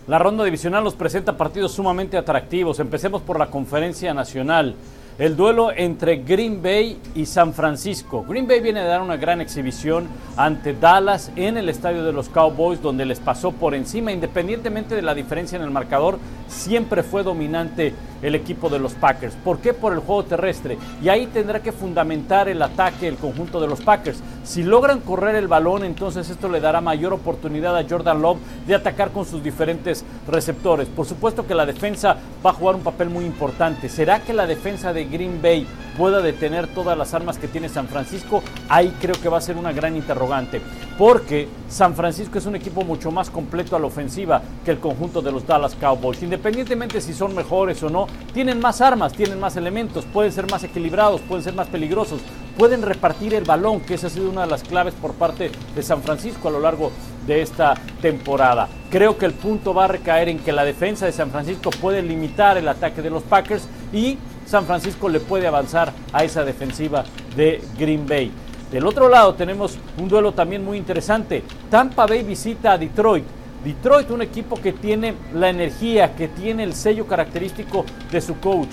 La 0.07 0.21
ronda 0.21 0.45
divisional 0.45 0.85
nos 0.85 0.95
presenta 0.95 1.37
partidos 1.37 1.73
sumamente 1.73 2.17
atractivos. 2.17 2.79
Empecemos 2.79 3.23
por 3.23 3.41
la 3.41 3.49
conferencia 3.49 4.15
nacional. 4.15 4.77
El 5.19 5.35
duelo 5.35 5.73
entre 5.73 6.19
Green 6.19 6.63
Bay 6.63 6.97
y 7.17 7.27
San 7.27 7.53
Francisco. 7.53 8.25
Green 8.29 8.47
Bay 8.47 8.61
viene 8.61 8.79
a 8.81 8.85
dar 8.85 9.03
una 9.03 9.17
gran 9.17 9.41
exhibición 9.41 10.07
ante 10.37 10.75
Dallas 10.75 11.33
en 11.35 11.57
el 11.57 11.69
estadio 11.69 12.05
de 12.05 12.13
los 12.13 12.29
Cowboys, 12.29 12.81
donde 12.81 13.05
les 13.05 13.19
pasó 13.19 13.51
por 13.51 13.75
encima, 13.75 14.13
independientemente 14.13 14.95
de 14.95 15.03
la 15.03 15.13
diferencia 15.13 15.57
en 15.57 15.63
el 15.63 15.71
marcador, 15.73 16.21
siempre 16.47 17.03
fue 17.03 17.25
dominante 17.25 17.93
el 18.27 18.35
equipo 18.35 18.69
de 18.69 18.81
los 18.81 18.95
Packers. 18.95 19.37
¿Por 19.37 19.61
qué? 19.61 19.73
Por 19.73 19.93
el 19.93 20.01
juego 20.01 20.25
terrestre. 20.25 20.77
Y 21.01 21.09
ahí 21.09 21.29
tendrá 21.29 21.63
que 21.63 21.71
fundamentar 21.71 22.49
el 22.49 22.61
ataque 22.61 23.07
el 23.07 23.17
conjunto 23.17 23.61
de 23.61 23.69
los 23.69 23.81
Packers. 23.81 24.19
Si 24.43 24.65
logran 24.65 25.01
correr 25.01 25.37
el 25.37 25.47
balón, 25.47 25.85
entonces 25.85 26.29
esto 26.29 26.49
le 26.49 26.61
dará 26.61 26.81
mayor 26.81 27.13
oportunidad 27.13 27.77
a 27.77 27.89
Jordan 27.89 28.21
Love 28.21 28.39
de 28.67 28.75
atacar 28.75 29.13
con 29.13 29.25
sus 29.25 29.45
diferentes 29.45 30.05
receptores. 30.27 30.89
Por 30.89 31.07
supuesto 31.07 31.47
que 31.47 31.55
la 31.55 31.67
defensa 31.67 32.17
va 32.45 32.51
a 32.51 32.55
jugar 32.55 32.75
un 32.75 32.83
papel 32.83 33.11
muy 33.11 33.25
importante. 33.25 33.89
¿Será 33.89 34.21
que 34.21 34.33
la 34.33 34.47
defensa 34.47 34.93
de 34.93 35.05
Green 35.05 35.41
Bay 35.41 35.65
pueda 35.97 36.21
detener 36.21 36.67
todas 36.67 36.99
las 36.99 37.15
armas 37.15 37.39
que 37.39 37.47
tiene 37.47 37.69
San 37.69 37.87
Francisco? 37.87 38.43
Ahí 38.69 38.93
creo 39.01 39.15
que 39.23 39.29
va 39.29 39.39
a 39.39 39.41
ser 39.41 39.57
una 39.57 39.73
gran 39.73 39.95
interrogante. 39.95 40.61
Porque 40.99 41.47
San 41.69 41.95
Francisco 41.95 42.39
es 42.39 42.47
un 42.47 42.57
equipo 42.57 42.83
mucho 42.83 43.11
más 43.11 43.29
completo 43.29 43.77
a 43.77 43.79
la 43.79 43.87
ofensiva 43.87 44.41
que 44.65 44.71
el 44.71 44.79
conjunto 44.79 45.21
de 45.21 45.31
los 45.31 45.47
Dallas 45.47 45.75
Cowboys. 45.75 46.23
Independientemente 46.23 47.01
si 47.03 47.13
son 47.13 47.35
mejores 47.35 47.83
o 47.83 47.91
no, 47.91 48.07
tienen 48.33 48.61
más 48.61 48.81
armas, 48.81 49.13
tienen 49.13 49.39
más 49.39 49.57
elementos, 49.57 50.07
pueden 50.07 50.33
ser 50.33 50.51
más 50.51 50.65
equilibrados, 50.65 51.21
pueden 51.21 51.45
ser 51.45 51.55
más 51.55 51.69
peligrosos, 51.69 52.21
pueden 52.57 52.81
repartir 52.81 53.35
el 53.35 53.45
balón, 53.45 53.81
que 53.81 53.95
esa 53.95 54.07
ha 54.07 54.11
sido 54.11 54.31
una 54.31 54.43
de 54.43 54.51
las 54.51 54.63
claves 54.63 54.95
por 54.95 55.13
parte 55.15 55.51
de 55.75 55.83
San 55.83 56.03
Francisco 56.03 56.49
a 56.49 56.53
lo 56.53 56.61
largo 56.61 56.91
de 57.27 57.43
esta 57.43 57.75
temporada. 58.01 58.69
Creo 58.91 59.19
que 59.19 59.27
el 59.27 59.35
punto 59.35 59.75
va 59.75 59.85
a 59.85 59.89
recaer 59.89 60.31
en 60.31 60.39
que 60.39 60.53
la 60.53 60.65
defensa 60.65 61.05
de 61.05 61.13
San 61.13 61.31
Francisco 61.31 61.71
puede 61.71 62.03
limitar 62.03 62.57
el 62.57 62.69
ataque 62.69 63.03
de 63.03 63.11
los 63.11 63.23
Packers 63.23 63.69
y 63.93 64.17
San 64.47 64.65
Francisco 64.65 65.09
le 65.09 65.21
puede 65.21 65.47
avanzar 65.47 65.93
a 66.13 66.25
esa 66.25 66.45
defensiva 66.45 67.05
de 67.37 67.61
Green 67.77 68.07
Bay. 68.07 68.33
Del 68.71 68.85
otro 68.87 69.09
lado 69.09 69.35
tenemos 69.35 69.79
un 69.99 70.09
duelo 70.09 70.33
también 70.33 70.65
muy 70.65 70.77
interesante. 70.77 71.45
Tampa 71.71 72.07
Bay 72.07 72.23
visita 72.23 72.73
a 72.73 72.79
Detroit. 72.79 73.25
Detroit, 73.65 74.11
un 74.11 74.23
equipo 74.23 74.61
que 74.61 74.73
tiene 74.73 75.15
la 75.35 75.49
energía, 75.49 76.15
que 76.15 76.29
tiene 76.29 76.65
el 76.65 76.75
sello 76.75 77.07
característico 77.07 77.85
de 78.11 78.21
su 78.21 78.39
coach. 78.39 78.69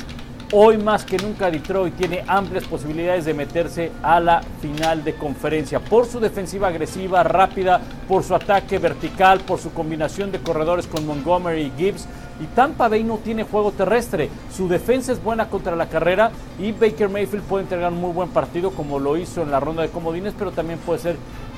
Hoy 0.56 0.78
más 0.78 1.04
que 1.04 1.18
nunca 1.18 1.50
Detroit 1.50 1.96
tiene 1.96 2.24
amplias 2.28 2.66
posibilidades 2.66 3.26
de 3.26 3.34
meterse 3.34 3.92
a 4.04 4.20
la 4.20 4.44
final 4.62 5.04
de 5.04 5.16
conferencia 5.16 5.80
por 5.80 6.06
su 6.06 6.20
defensiva 6.20 6.68
agresiva, 6.68 7.24
rápida, 7.24 7.82
por 8.08 8.24
su 8.24 8.36
ataque 8.36 8.78
vertical, 8.78 9.39
por 9.39 9.58
su 9.58 9.74
combinación 9.74 10.32
de 10.32 10.38
corredores 10.38 10.86
con 10.86 11.08
Montgomery 11.08 11.62
y 11.63 11.72
Gibbs. 11.76 12.06
Y 12.39 12.46
Tampa 12.54 12.88
Bay 12.88 13.04
no 13.04 13.18
tiene 13.18 13.46
juego 13.46 13.72
terrestre. 13.72 14.30
Su 14.56 14.68
defensa 14.68 15.12
es 15.12 15.24
buena 15.24 15.50
contra 15.50 15.76
la 15.76 15.89
carrera 15.89 16.30
y 16.60 16.72
Baker 16.72 17.10
Mayfield 17.10 17.46
puede 17.46 17.63
entregar 17.63 17.92
un 17.92 18.00
muy 18.00 18.12
buen 18.12 18.30
partido 18.30 18.70
como 18.70 19.00
lo 19.00 19.18
hizo 19.18 19.42
en 19.42 19.50
la 19.50 19.60
ronda 19.60 19.82
de 19.82 19.89
comodines, 19.89 20.36
pero 20.38 20.52
también 20.52 20.78
puede 20.78 21.00
ser 21.00 21.16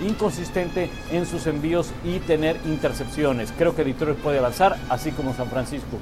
inconsistente 0.08 0.90
en 1.12 1.26
sus 1.26 1.48
envíos 1.48 1.92
y 2.06 2.20
tener 2.20 2.56
intercepciones. 2.64 3.52
Creo 3.58 3.76
que 3.76 3.84
Detroit 3.84 4.20
puede 4.20 4.40
avanzar, 4.40 4.78
así 4.88 5.12
como 5.12 5.34
San 5.34 5.50
Francisco. 5.50 5.98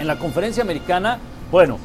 En 0.00 0.08
la 0.08 0.18
conferencia 0.18 0.64
americana, 0.64 1.20
bueno, 1.52 1.78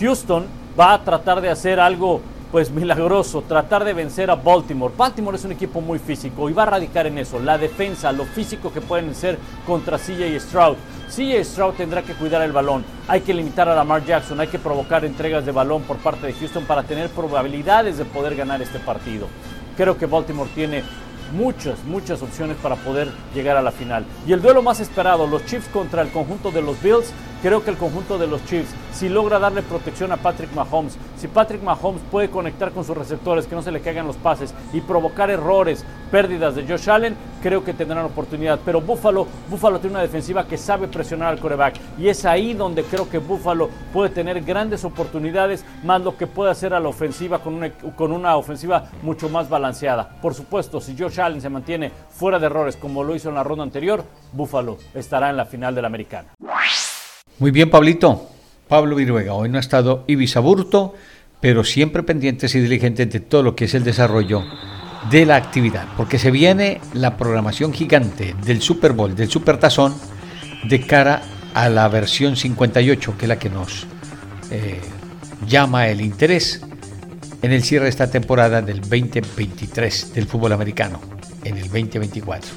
Houston 0.00 0.46
va 0.78 0.94
a 0.94 1.04
tratar 1.04 1.42
de 1.42 1.50
hacer 1.50 1.78
algo 1.78 2.22
pues 2.50 2.70
milagroso, 2.70 3.42
tratar 3.42 3.84
de 3.84 3.92
vencer 3.92 4.30
a 4.30 4.34
Baltimore. 4.34 4.92
Baltimore 4.96 5.36
es 5.36 5.44
un 5.44 5.52
equipo 5.52 5.80
muy 5.80 5.98
físico 5.98 6.48
y 6.48 6.52
va 6.52 6.64
a 6.64 6.66
radicar 6.66 7.06
en 7.06 7.18
eso, 7.18 7.38
la 7.38 7.58
defensa, 7.58 8.10
lo 8.10 8.24
físico 8.24 8.72
que 8.72 8.80
pueden 8.80 9.14
ser 9.14 9.38
contra 9.66 9.98
CJ 9.98 10.40
Stroud. 10.40 10.76
CJ 11.08 11.44
Stroud 11.44 11.74
tendrá 11.74 12.02
que 12.02 12.14
cuidar 12.14 12.42
el 12.42 12.50
balón. 12.50 12.84
Hay 13.06 13.20
que 13.20 13.34
limitar 13.34 13.68
a 13.68 13.74
Lamar 13.74 14.04
Jackson, 14.04 14.40
hay 14.40 14.48
que 14.48 14.58
provocar 14.58 15.04
entregas 15.04 15.44
de 15.44 15.52
balón 15.52 15.82
por 15.82 15.98
parte 15.98 16.26
de 16.26 16.32
Houston 16.32 16.64
para 16.64 16.82
tener 16.82 17.10
probabilidades 17.10 17.98
de 17.98 18.04
poder 18.06 18.34
ganar 18.34 18.60
este 18.62 18.78
partido. 18.80 19.28
Creo 19.76 19.96
que 19.96 20.06
Baltimore 20.06 20.50
tiene 20.54 20.82
muchas, 21.32 21.82
muchas 21.84 22.22
opciones 22.22 22.56
para 22.56 22.76
poder 22.76 23.08
llegar 23.34 23.56
a 23.56 23.62
la 23.62 23.72
final. 23.72 24.04
Y 24.26 24.32
el 24.32 24.42
duelo 24.42 24.62
más 24.62 24.80
esperado, 24.80 25.26
los 25.26 25.44
Chiefs 25.46 25.68
contra 25.68 26.02
el 26.02 26.10
conjunto 26.10 26.50
de 26.50 26.62
los 26.62 26.80
Bills, 26.82 27.12
creo 27.42 27.64
que 27.64 27.70
el 27.70 27.76
conjunto 27.76 28.18
de 28.18 28.26
los 28.26 28.44
Chiefs, 28.44 28.70
si 28.92 29.08
logra 29.08 29.38
darle 29.38 29.62
protección 29.62 30.12
a 30.12 30.16
Patrick 30.16 30.52
Mahomes, 30.54 30.96
si 31.16 31.28
Patrick 31.28 31.62
Mahomes 31.62 32.02
puede 32.10 32.30
conectar 32.30 32.72
con 32.72 32.84
sus 32.84 32.96
receptores, 32.96 33.46
que 33.46 33.54
no 33.54 33.62
se 33.62 33.72
le 33.72 33.80
caigan 33.80 34.06
los 34.06 34.16
pases 34.16 34.54
y 34.72 34.80
provocar 34.80 35.30
errores, 35.30 35.84
pérdidas 36.10 36.54
de 36.54 36.66
Josh 36.66 36.90
Allen, 36.90 37.16
creo 37.42 37.64
que 37.64 37.74
tendrán 37.74 38.04
oportunidad. 38.04 38.60
Pero 38.64 38.80
Buffalo, 38.80 39.26
Buffalo 39.48 39.78
tiene 39.78 39.94
una 39.94 40.02
defensiva 40.02 40.46
que 40.46 40.56
sabe 40.56 40.88
presionar 40.88 41.28
al 41.28 41.40
coreback 41.40 41.76
y 41.98 42.08
es 42.08 42.24
ahí 42.24 42.54
donde 42.54 42.84
creo 42.84 43.08
que 43.08 43.18
Buffalo 43.18 43.70
puede 43.92 44.10
tener 44.10 44.42
grandes 44.42 44.84
oportunidades, 44.84 45.64
más 45.84 46.00
lo 46.02 46.16
que 46.16 46.26
puede 46.26 46.50
hacer 46.50 46.74
a 46.74 46.80
la 46.80 46.88
ofensiva 46.88 47.40
con 47.40 47.54
una, 47.54 47.70
con 47.70 48.12
una 48.12 48.36
ofensiva 48.36 48.90
mucho 49.02 49.28
más 49.28 49.48
balanceada. 49.48 50.20
Por 50.20 50.34
supuesto, 50.34 50.80
si 50.80 50.96
Josh 50.96 51.20
Allen 51.20 51.40
se 51.40 51.48
mantiene 51.48 51.90
fuera 52.10 52.38
de 52.38 52.46
errores 52.46 52.76
como 52.76 53.02
lo 53.04 53.14
hizo 53.14 53.28
en 53.28 53.34
la 53.34 53.44
ronda 53.44 53.64
anterior, 53.64 54.04
Buffalo 54.32 54.78
estará 54.94 55.30
en 55.30 55.36
la 55.36 55.44
final 55.44 55.74
de 55.74 55.82
la 55.82 55.88
americana. 55.88 56.28
Muy 57.38 57.50
bien, 57.50 57.70
Pablito. 57.70 58.28
Pablo 58.68 58.94
Viruega, 58.94 59.34
hoy 59.34 59.48
no 59.48 59.56
ha 59.56 59.60
estado 59.60 60.04
Ibiza 60.06 60.38
Burto, 60.38 60.94
pero 61.40 61.64
siempre 61.64 62.04
pendientes 62.04 62.54
y 62.54 62.60
diligentes 62.60 63.10
de 63.10 63.18
todo 63.18 63.42
lo 63.42 63.56
que 63.56 63.64
es 63.64 63.74
el 63.74 63.82
desarrollo 63.82 64.44
de 65.10 65.24
la 65.24 65.36
actividad, 65.36 65.86
porque 65.96 66.18
se 66.18 66.30
viene 66.30 66.80
la 66.92 67.16
programación 67.16 67.72
gigante 67.72 68.34
del 68.44 68.60
Super 68.60 68.92
Bowl, 68.92 69.14
del 69.14 69.30
Super 69.30 69.58
Tazón, 69.58 69.94
de 70.64 70.86
cara 70.86 71.22
a 71.54 71.68
la 71.68 71.88
versión 71.88 72.36
58, 72.36 73.16
que 73.16 73.24
es 73.24 73.28
la 73.28 73.38
que 73.38 73.50
nos 73.50 73.86
eh, 74.50 74.80
llama 75.46 75.88
el 75.88 76.00
interés 76.00 76.62
en 77.42 77.52
el 77.52 77.62
cierre 77.62 77.84
de 77.84 77.90
esta 77.90 78.10
temporada 78.10 78.60
del 78.60 78.80
2023 78.80 80.14
del 80.14 80.26
fútbol 80.26 80.52
americano, 80.52 81.00
en 81.44 81.56
el 81.56 81.64
2024. 81.64 82.50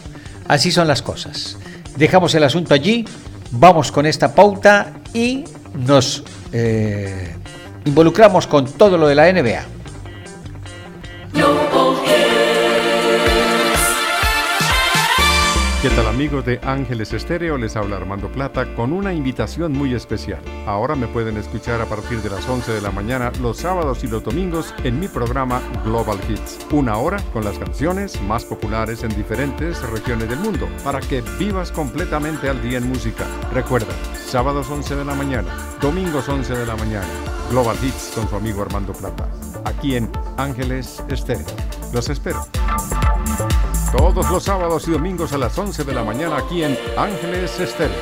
Así 0.49 0.71
son 0.71 0.87
las 0.87 1.01
cosas. 1.01 1.57
Dejamos 1.95 2.35
el 2.35 2.43
asunto 2.43 2.73
allí 2.73 3.05
vamos 3.53 3.91
con 3.91 4.05
esta 4.05 4.33
pauta 4.33 4.93
y 5.13 5.43
nos 5.73 6.23
eh, 6.51 7.35
involucramos 7.85 8.47
con 8.47 8.65
todo 8.65 8.97
lo 8.97 9.07
de 9.07 9.15
la 9.15 9.31
NBA. 9.31 9.63
¿Qué 15.83 15.89
tal 15.89 16.07
amigos 16.07 16.45
de 16.45 16.61
Ángeles 16.63 17.11
Estéreo? 17.11 17.57
Les 17.57 17.75
habla 17.75 17.97
Armando 17.97 18.29
Plata 18.29 18.73
con 18.73 18.93
una 18.93 19.13
invitación 19.13 19.73
muy 19.73 19.93
especial. 19.93 20.39
Ahora 20.65 20.95
me 20.95 21.07
pueden 21.07 21.35
escuchar 21.35 21.81
a 21.81 21.85
partir 21.85 22.21
de 22.21 22.29
las 22.29 22.47
11 22.47 22.71
de 22.71 22.79
la 22.79 22.89
mañana 22.89 23.33
los 23.41 23.57
sábados 23.57 24.01
y 24.05 24.07
los 24.07 24.23
domingos 24.23 24.73
en 24.85 24.97
mi 24.97 25.09
programa 25.09 25.61
Global 25.83 26.17
Hits. 26.29 26.59
Una 26.71 26.95
hora 26.95 27.21
con 27.33 27.43
las 27.43 27.59
canciones 27.59 28.21
más 28.21 28.45
populares 28.45 29.03
en 29.03 29.13
diferentes 29.13 29.81
regiones 29.89 30.29
del 30.29 30.39
mundo 30.39 30.69
para 30.85 31.01
que 31.01 31.21
vivas 31.37 31.69
completamente 31.69 32.47
al 32.47 32.61
día 32.61 32.77
en 32.77 32.87
música. 32.87 33.25
Recuerda, 33.51 33.93
sábados 34.25 34.69
11 34.69 34.95
de 34.95 35.03
la 35.03 35.15
mañana, 35.15 35.53
domingos 35.81 36.29
11 36.29 36.59
de 36.59 36.65
la 36.65 36.77
mañana. 36.77 37.09
Global 37.51 37.75
Hits 37.83 38.13
con 38.15 38.29
su 38.29 38.37
amigo 38.37 38.61
Armando 38.61 38.93
Plata. 38.93 39.27
Aquí 39.65 39.97
en 39.97 40.09
Ángeles 40.37 41.03
Estéreo. 41.09 41.45
Los 41.91 42.07
espero. 42.07 42.39
Todos 43.95 44.27
los 44.31 44.43
sábados 44.43 44.87
y 44.87 44.91
domingos 44.91 45.33
a 45.33 45.37
las 45.37 45.55
11 45.55 45.83
de 45.83 45.93
la 45.93 46.03
mañana 46.03 46.37
aquí 46.37 46.63
en 46.63 46.75
Ángeles 46.97 47.59
Estéreo. 47.59 47.95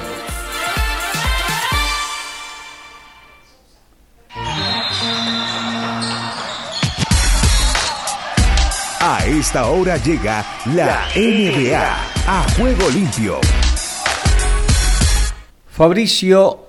A 9.01 9.25
esta 9.25 9.67
hora 9.67 9.97
llega 9.97 10.45
la 10.67 11.08
NBA 11.13 11.84
a 12.25 12.45
juego 12.56 12.89
limpio. 12.89 13.41
Fabricio, 15.67 16.67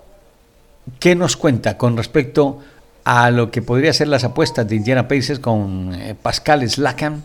¿qué 0.98 1.14
nos 1.14 1.36
cuenta 1.36 1.78
con 1.78 1.96
respecto 1.96 2.58
a 3.04 3.30
lo 3.30 3.52
que 3.52 3.62
podría 3.62 3.92
ser 3.92 4.08
las 4.08 4.24
apuestas 4.24 4.66
de 4.66 4.74
Indiana 4.74 5.06
Pacers 5.06 5.38
con 5.38 5.94
eh, 5.94 6.16
Pascal 6.20 6.68
Slakan? 6.68 7.22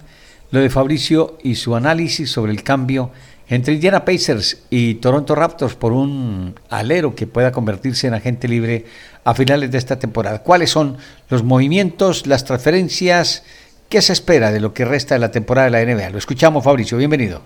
Lo 0.51 0.59
de 0.59 0.69
Fabricio 0.69 1.37
y 1.43 1.55
su 1.55 1.75
análisis 1.75 2.31
sobre 2.31 2.51
el 2.51 2.63
cambio 2.63 3.11
entre 3.49 3.73
Indiana 3.73 4.03
Pacers 4.03 4.63
y 4.69 4.95
Toronto 4.95 5.35
Raptors 5.35 5.75
por 5.75 5.93
un 5.93 6.59
alero 6.69 7.15
que 7.15 7.27
pueda 7.27 7.51
convertirse 7.51 8.07
en 8.07 8.13
agente 8.13 8.47
libre 8.47 8.85
a 9.23 9.33
finales 9.33 9.71
de 9.71 9.77
esta 9.77 9.99
temporada. 9.99 10.43
¿Cuáles 10.43 10.69
son 10.69 10.97
los 11.29 11.43
movimientos, 11.43 12.27
las 12.27 12.43
transferencias? 12.43 13.43
¿Qué 13.89 14.01
se 14.01 14.13
espera 14.13 14.51
de 14.51 14.59
lo 14.59 14.73
que 14.73 14.83
resta 14.83 15.15
de 15.15 15.19
la 15.19 15.31
temporada 15.31 15.69
de 15.69 15.85
la 15.85 15.93
NBA? 15.93 16.09
Lo 16.09 16.17
escuchamos, 16.17 16.63
Fabricio. 16.63 16.97
Bienvenido. 16.97 17.41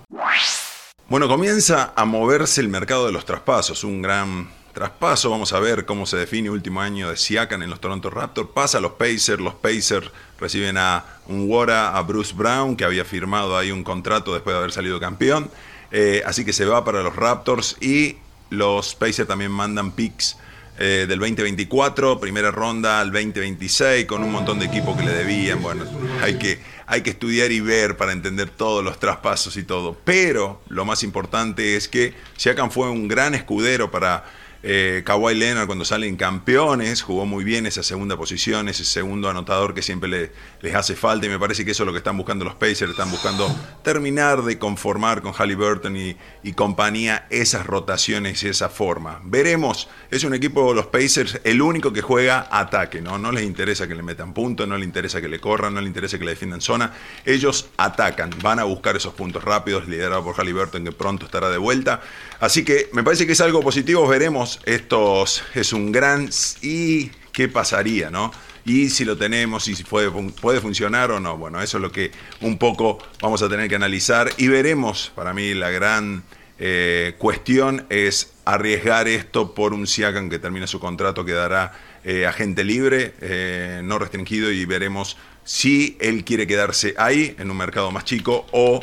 Bueno, 1.08 1.28
comienza 1.28 1.94
a 1.96 2.06
moverse 2.06 2.62
el 2.62 2.70
mercado 2.70 3.06
de 3.06 3.12
los 3.12 3.26
traspasos, 3.26 3.84
un 3.84 4.02
gran 4.02 4.50
traspaso. 4.72 5.30
Vamos 5.30 5.54
a 5.54 5.60
ver 5.60 5.86
cómo 5.86 6.06
se 6.06 6.18
define 6.18 6.50
último 6.50 6.82
año 6.82 7.10
de 7.10 7.18
Siakam 7.18 7.62
en 7.64 7.70
los 7.70 7.80
Toronto 7.80 8.10
Raptors. 8.10 8.50
Pasa 8.54 8.78
a 8.80 8.82
los 8.82 8.94
Pacers, 8.94 9.40
los 9.40 9.56
Pacers 9.56 10.10
reciben 10.40 10.78
a 10.78 11.06
un 11.28 11.50
Wara, 11.50 11.98
a 11.98 12.02
Bruce 12.02 12.34
Brown, 12.36 12.76
que 12.76 12.84
había 12.84 13.06
firmado 13.06 13.58
ahí 13.58 13.72
un 13.72 13.84
contrato 13.84 14.34
después 14.34 14.54
de 14.54 14.60
haber 14.60 14.72
salido 14.72 15.00
campeón. 15.00 15.50
Eh, 15.92 16.24
así 16.26 16.46
que 16.46 16.54
se 16.54 16.66
va 16.66 16.84
para 16.86 17.04
los 17.04 17.16
Raptors 17.16 17.78
y 17.82 18.18
los 18.50 18.96
Pacers 18.96 19.28
también 19.28 19.52
mandan 19.52 19.92
picks 19.92 20.38
eh, 20.80 21.06
del 21.08 21.20
2024, 21.20 22.20
primera 22.20 22.50
ronda 22.50 23.02
al 23.02 23.12
2026, 23.12 24.06
con 24.06 24.24
un 24.24 24.32
montón 24.32 24.58
de 24.58 24.66
equipos 24.66 24.98
que 24.98 25.04
le 25.04 25.12
debían. 25.12 25.62
Bueno, 25.62 25.86
hay 26.24 26.40
que, 26.40 26.60
hay 26.88 27.02
que 27.02 27.12
estudiar 27.12 27.52
y 27.52 27.60
ver 27.60 27.98
para 27.98 28.14
entender 28.14 28.50
todos 28.50 28.84
los 28.84 29.00
traspasos 29.00 29.58
y 29.58 29.64
todo. 29.64 29.96
Pero 30.04 30.62
lo 30.70 30.84
más 30.84 31.04
importante 31.04 31.76
es 31.76 31.88
que 31.88 32.16
Siakam 32.38 32.72
fue 32.72 32.90
un 32.90 33.08
gran 33.08 33.36
escudero 33.36 33.92
para 33.92 34.26
eh, 34.64 35.02
Kawhi 35.06 35.36
Leonard 35.36 35.66
cuando 35.66 35.86
salen 35.86 36.16
campeones 36.16 37.02
jugó 37.02 37.26
muy 37.26 37.44
bien 37.44 37.66
esa 37.66 37.84
segunda 37.84 38.18
posición, 38.18 38.70
ese 38.70 38.86
segundo 38.86 39.30
anotador 39.30 39.74
que 39.74 39.82
siempre 39.82 40.32
les 40.62 40.76
hace 40.76 40.96
falta 40.96 41.26
y 41.26 41.30
me 41.30 41.40
parece 41.40 41.66
que 41.66 41.72
eso 41.72 41.84
es 41.84 41.88
lo 41.88 41.94
que 41.94 41.98
están 41.98 42.18
buscando 42.18 42.46
los 42.46 42.56
Pacers, 42.56 42.92
están 42.92 43.12
buscando 43.12 43.54
terminar 43.84 44.44
de 44.44 44.58
conformar 44.60 45.22
con 45.22 45.34
Halliburton 45.34 45.98
y, 45.98 46.16
y 46.44 46.54
compañía 46.54 47.26
esas 47.30 47.66
rotaciones 47.66 48.44
y 48.44 48.50
esa 48.50 48.70
forma. 48.70 49.22
Veremos, 49.24 49.90
es 50.10 50.24
un 50.24 50.34
equipo, 50.34 50.74
los 50.74 50.88
Pacers, 50.88 51.40
el 51.44 51.62
único 51.62 51.92
que 51.92 52.02
juega 52.02 52.48
ataque, 52.52 53.02
¿no? 53.02 53.18
No 53.18 53.32
les 53.32 53.44
interesa 53.44 53.88
que 53.88 53.96
le 53.96 54.04
metan 54.04 54.34
puntos, 54.34 54.68
no 54.68 54.78
les 54.78 54.86
interesa 54.86 55.22
que 55.22 55.28
le 55.28 55.40
corran, 55.40 55.74
no 55.74 55.82
les 55.82 55.88
interesa 55.88 56.18
que 56.20 56.26
le 56.26 56.32
defiendan 56.32 56.62
zona, 56.62 56.94
ellos 57.26 57.70
atacan, 57.78 58.30
van 58.42 58.60
a 58.60 58.64
buscar 58.64 58.96
esos 58.96 59.14
puntos 59.14 59.44
rápidos, 59.44 59.88
liderado 59.88 60.24
por 60.24 60.36
Halliburton 60.36 60.84
que 60.86 60.92
pronto 60.92 61.26
estará 61.26 61.50
de 61.50 61.58
vuelta. 61.58 62.02
Así 62.42 62.66
que 62.66 62.90
me 62.92 63.04
parece 63.04 63.28
que 63.28 63.34
es 63.34 63.42
algo 63.42 63.62
positivo, 63.62 64.08
veremos. 64.08 64.60
Estos 64.66 65.44
es 65.54 65.74
un 65.74 65.92
gran 65.92 66.28
y 66.64 67.10
qué 67.32 67.48
pasaría, 67.48 68.10
¿no? 68.10 68.32
Y 68.66 68.90
si 68.90 69.06
lo 69.06 69.16
tenemos 69.16 69.68
y 69.68 69.76
si 69.76 69.84
puede, 69.84 70.10
puede 70.10 70.60
funcionar 70.60 71.12
o 71.12 71.20
no. 71.20 71.38
Bueno, 71.38 71.62
eso 71.62 71.78
es 71.78 71.84
lo 71.84 71.92
que 71.92 72.10
un 72.42 72.58
poco 72.58 72.98
vamos 73.22 73.44
a 73.44 73.48
tener 73.48 73.70
que 73.70 73.76
analizar 73.76 74.32
y 74.38 74.48
veremos. 74.48 75.12
Para 75.14 75.36
mí 75.36 75.54
la 75.54 75.70
gran 75.70 76.24
eh, 76.58 77.14
cuestión 77.20 77.86
es 77.90 78.34
arriesgar 78.44 79.08
esto 79.08 79.54
por 79.54 79.76
un 79.76 79.86
Siakam 79.86 80.28
que 80.28 80.40
termine 80.40 80.66
su 80.66 80.80
contrato, 80.80 81.24
quedará 81.24 81.74
eh, 82.04 82.26
agente 82.26 82.64
libre, 82.64 83.14
eh, 83.22 83.82
no 83.84 84.00
restringido 84.00 84.52
y 84.52 84.66
veremos 84.66 85.16
si 85.44 85.96
él 86.00 86.24
quiere 86.24 86.48
quedarse 86.48 86.96
ahí 86.98 87.36
en 87.38 87.52
un 87.52 87.58
mercado 87.58 87.92
más 87.92 88.06
chico 88.06 88.48
o 88.52 88.80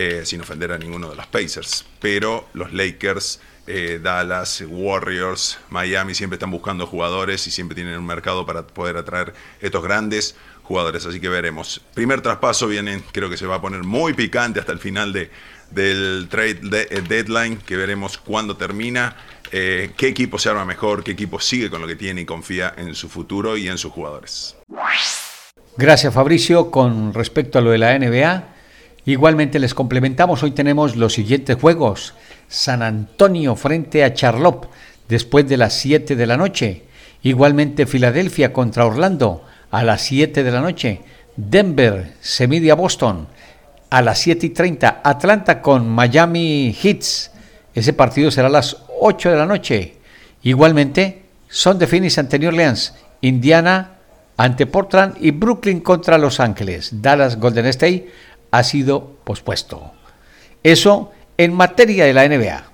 eh, 0.00 0.24
sin 0.24 0.40
ofender 0.40 0.70
a 0.70 0.78
ninguno 0.78 1.10
de 1.10 1.16
los 1.16 1.26
Pacers. 1.26 1.84
Pero 1.98 2.46
los 2.52 2.72
Lakers, 2.72 3.40
eh, 3.66 3.98
Dallas, 4.00 4.62
Warriors, 4.64 5.58
Miami 5.70 6.14
siempre 6.14 6.36
están 6.36 6.52
buscando 6.52 6.86
jugadores 6.86 7.44
y 7.48 7.50
siempre 7.50 7.74
tienen 7.74 7.98
un 7.98 8.06
mercado 8.06 8.46
para 8.46 8.64
poder 8.64 8.96
atraer 8.96 9.34
estos 9.60 9.82
grandes 9.82 10.36
jugadores. 10.62 11.04
Así 11.04 11.18
que 11.18 11.28
veremos. 11.28 11.80
Primer 11.94 12.20
traspaso 12.20 12.68
viene, 12.68 13.02
creo 13.10 13.28
que 13.28 13.36
se 13.36 13.48
va 13.48 13.56
a 13.56 13.60
poner 13.60 13.82
muy 13.82 14.12
picante 14.14 14.60
hasta 14.60 14.70
el 14.70 14.78
final 14.78 15.12
de, 15.12 15.32
del 15.72 16.28
trade 16.30 16.60
eh, 16.62 17.02
deadline, 17.08 17.56
que 17.56 17.74
veremos 17.74 18.18
cuándo 18.18 18.56
termina. 18.56 19.16
qué 19.50 19.90
equipo 19.98 20.38
se 20.38 20.48
arma 20.48 20.64
mejor, 20.64 21.02
qué 21.02 21.10
equipo 21.10 21.40
sigue 21.40 21.70
con 21.70 21.80
lo 21.80 21.88
que 21.88 21.96
tiene 21.96 22.20
y 22.20 22.24
confía 22.24 22.72
en 22.76 22.94
su 22.94 23.08
futuro 23.08 23.56
y 23.56 23.66
en 23.66 23.78
sus 23.78 23.90
jugadores. 23.90 24.54
Gracias 25.76 26.14
Fabricio. 26.14 26.70
Con 26.70 27.12
respecto 27.12 27.58
a 27.58 27.62
lo 27.62 27.72
de 27.72 27.78
la 27.78 27.98
NBA, 27.98 28.57
Igualmente 29.08 29.58
les 29.58 29.72
complementamos, 29.72 30.42
hoy 30.42 30.50
tenemos 30.50 30.94
los 30.94 31.14
siguientes 31.14 31.56
juegos. 31.56 32.12
San 32.46 32.82
Antonio 32.82 33.56
frente 33.56 34.04
a 34.04 34.12
Charlotte 34.12 34.68
después 35.08 35.48
de 35.48 35.56
las 35.56 35.72
7 35.78 36.14
de 36.14 36.26
la 36.26 36.36
noche. 36.36 36.82
Igualmente 37.22 37.86
Filadelfia 37.86 38.52
contra 38.52 38.84
Orlando 38.84 39.46
a 39.70 39.82
las 39.82 40.02
7 40.02 40.44
de 40.44 40.50
la 40.50 40.60
noche. 40.60 41.00
Denver 41.36 42.16
se 42.20 42.46
mide 42.48 42.70
a 42.70 42.74
Boston 42.74 43.28
a 43.88 44.02
las 44.02 44.18
7 44.18 44.44
y 44.44 44.50
30. 44.50 45.00
Atlanta 45.02 45.62
con 45.62 45.88
Miami 45.88 46.76
Heats 46.78 47.30
Ese 47.74 47.94
partido 47.94 48.30
será 48.30 48.48
a 48.48 48.50
las 48.50 48.76
8 49.00 49.30
de 49.30 49.36
la 49.38 49.46
noche. 49.46 49.96
Igualmente, 50.42 51.22
son 51.48 51.78
de 51.78 51.86
Phoenix 51.86 52.18
ante 52.18 52.38
New 52.38 52.48
Orleans, 52.48 52.92
Indiana 53.22 53.92
ante 54.38 54.66
Portland 54.66 55.16
y 55.20 55.32
Brooklyn 55.32 55.80
contra 55.80 56.16
Los 56.16 56.40
Ángeles. 56.40 57.02
Dallas 57.02 57.40
Golden 57.40 57.66
State 57.66 58.08
ha 58.50 58.62
sido 58.62 59.16
pospuesto. 59.24 59.92
Eso 60.62 61.12
en 61.36 61.54
materia 61.54 62.04
de 62.04 62.12
la 62.12 62.28
NBA. 62.28 62.64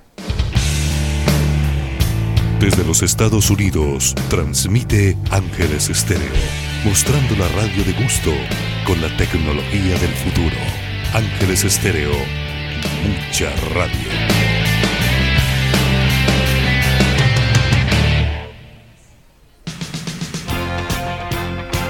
Desde 2.59 2.83
los 2.83 3.03
Estados 3.03 3.49
Unidos, 3.49 4.15
transmite 4.29 5.17
Ángeles 5.29 5.89
Estéreo, 5.89 6.33
mostrando 6.83 7.35
la 7.35 7.47
radio 7.49 7.83
de 7.83 7.93
gusto 8.01 8.31
con 8.85 9.01
la 9.01 9.15
tecnología 9.17 9.97
del 9.99 10.13
futuro. 10.13 10.57
Ángeles 11.13 11.63
Estéreo, 11.63 12.13
mucha 13.03 13.51
radio. 13.73 14.64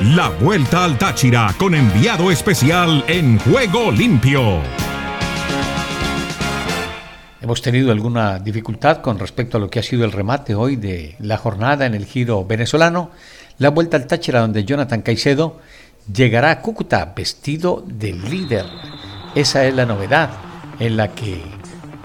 La 0.01 0.27
vuelta 0.27 0.83
al 0.83 0.97
Táchira 0.97 1.55
con 1.57 1.73
enviado 1.73 2.29
especial 2.29 3.05
en 3.07 3.39
Juego 3.39 3.93
Limpio. 3.93 4.59
Hemos 7.41 7.61
tenido 7.61 7.93
alguna 7.93 8.37
dificultad 8.39 8.97
con 8.97 9.17
respecto 9.17 9.55
a 9.55 9.59
lo 9.61 9.69
que 9.69 9.79
ha 9.79 9.83
sido 9.83 10.03
el 10.03 10.11
remate 10.11 10.53
hoy 10.53 10.75
de 10.75 11.15
la 11.19 11.37
jornada 11.37 11.85
en 11.85 11.93
el 11.93 12.05
giro 12.05 12.43
venezolano. 12.43 13.11
La 13.57 13.69
vuelta 13.69 13.95
al 13.95 14.05
Táchira 14.05 14.41
donde 14.41 14.65
Jonathan 14.65 15.01
Caicedo 15.01 15.61
llegará 16.13 16.51
a 16.51 16.61
Cúcuta 16.61 17.13
vestido 17.15 17.81
de 17.87 18.11
líder. 18.11 18.65
Esa 19.33 19.65
es 19.65 19.73
la 19.73 19.85
novedad 19.85 20.29
en 20.77 20.97
la 20.97 21.15
que 21.15 21.41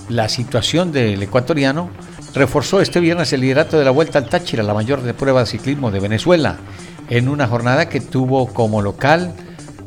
la 0.08 0.28
situación 0.28 0.92
del 0.92 1.20
ecuatoriano 1.20 1.90
reforzó 2.34 2.80
este 2.80 3.00
viernes 3.00 3.32
el 3.32 3.40
liderato 3.40 3.78
de 3.78 3.84
la 3.84 3.90
Vuelta 3.90 4.18
al 4.18 4.28
Táchira, 4.28 4.62
la 4.62 4.74
mayor 4.74 5.02
de 5.02 5.12
prueba 5.12 5.40
de 5.40 5.46
ciclismo 5.46 5.90
de 5.90 5.98
Venezuela, 5.98 6.56
en 7.10 7.28
una 7.28 7.46
jornada 7.46 7.88
que 7.88 8.00
tuvo 8.00 8.46
como 8.46 8.80
local 8.80 9.34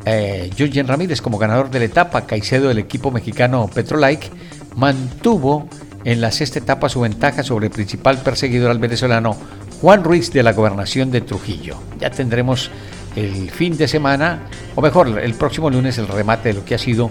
eh, 0.05 0.51
Ramírez 0.85 1.21
como 1.21 1.37
ganador 1.37 1.69
de 1.71 1.79
la 1.79 1.85
etapa, 1.85 2.25
Caicedo 2.25 2.67
del 2.67 2.79
equipo 2.79 3.09
mexicano 3.09 3.69
Petrolike 3.73 4.29
mantuvo 4.75 5.67
en 6.03 6.19
la 6.19 6.31
sexta 6.31 6.59
etapa 6.59 6.89
su 6.89 6.99
ventaja 6.99 7.43
sobre 7.43 7.67
el 7.67 7.71
principal 7.71 8.17
perseguidor 8.17 8.69
al 8.69 8.79
venezolano 8.79 9.37
Juan 9.81 10.03
Ruiz 10.03 10.31
de 10.33 10.43
la 10.43 10.51
gobernación 10.51 11.11
de 11.11 11.21
Trujillo. 11.21 11.77
Ya 11.99 12.09
tendremos 12.09 12.69
el 13.15 13.49
fin 13.51 13.77
de 13.77 13.87
semana, 13.87 14.43
o 14.75 14.81
mejor, 14.81 15.19
el 15.19 15.33
próximo 15.35 15.69
lunes, 15.69 15.97
el 15.97 16.07
remate 16.07 16.49
de 16.49 16.55
lo 16.55 16.65
que 16.65 16.75
ha 16.75 16.79
sido 16.79 17.09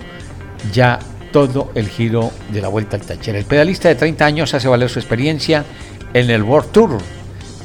ya 0.73 0.99
todo 1.33 1.71
el 1.75 1.89
giro 1.89 2.31
de 2.53 2.61
la 2.61 2.69
Vuelta 2.69 2.97
al 2.97 3.03
Táchira. 3.03 3.39
El 3.39 3.45
pedalista 3.47 3.89
de 3.89 3.95
30 3.95 4.25
años 4.25 4.55
hace 4.55 4.69
valer 4.69 4.91
su 4.91 4.99
experiencia 4.99 5.65
en 6.13 6.29
el 6.29 6.43
World 6.43 6.73
Tour, 6.73 6.99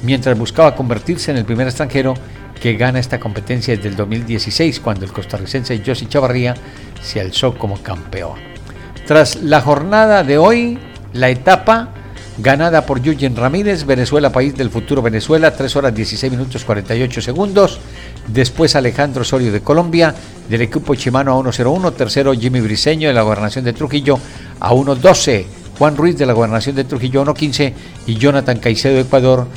mientras 0.04 0.38
buscaba 0.38 0.76
convertirse 0.76 1.32
en 1.32 1.38
el 1.38 1.46
primer 1.46 1.68
extranjero 1.68 2.14
que 2.58 2.76
gana 2.76 3.00
esta 3.00 3.20
competencia 3.20 3.76
desde 3.76 3.89
el 3.89 3.96
2016, 3.96 4.80
cuando 4.80 5.06
el 5.06 5.12
costarricense 5.12 5.82
Josie 5.86 6.08
Chavarría 6.08 6.56
se 7.02 7.20
alzó 7.22 7.58
como 7.58 7.82
campeón. 7.82 8.39
Tras 9.06 9.38
la 9.38 9.62
jornada 9.62 10.24
de 10.24 10.38
hoy, 10.38 10.80
la 11.13 11.30
etapa 11.30 11.93
ganada 12.38 12.86
por 12.86 13.02
Yuyen 13.02 13.36
Ramírez, 13.36 13.86
Venezuela, 13.86 14.32
país 14.32 14.56
del 14.56 14.70
futuro 14.70 15.02
Venezuela, 15.02 15.56
3 15.56 15.76
horas 15.76 15.96
16 15.96 16.32
minutos 16.32 16.63
48 16.65 17.22
segundos. 17.22 17.80
Después 18.28 18.76
Alejandro 18.76 19.22
Osorio 19.22 19.52
de 19.52 19.62
Colombia, 19.62 20.13
del 20.50 20.62
equipo 20.62 20.96
Chimano 20.96 21.34
a 21.34 21.43
1.01. 21.43 21.93
Tercero 21.96 22.34
Jimmy 22.34 22.62
Briseño 22.62 23.08
de 23.08 23.13
la 23.13 23.22
gobernación 23.24 23.65
de 23.65 23.74
Trujillo 23.74 24.20
a 24.60 24.72
1.12. 24.72 25.46
Juan 25.78 25.96
Ruiz 25.96 26.17
de 26.17 26.26
la 26.26 26.34
gobernación 26.34 26.76
de 26.76 26.84
Trujillo 26.84 27.22
a 27.22 27.26
1.15. 27.26 27.74
Y 28.08 28.15
Jonathan 28.15 28.60
Caicedo 28.60 29.00
Ecuador 29.00 29.48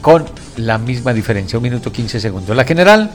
con 0.00 0.24
la 0.56 0.78
misma 0.78 1.12
diferencia, 1.12 1.58
1 1.58 1.62
minuto 1.68 1.92
15 1.92 2.20
segundos. 2.20 2.56
La 2.56 2.64
general 2.64 3.10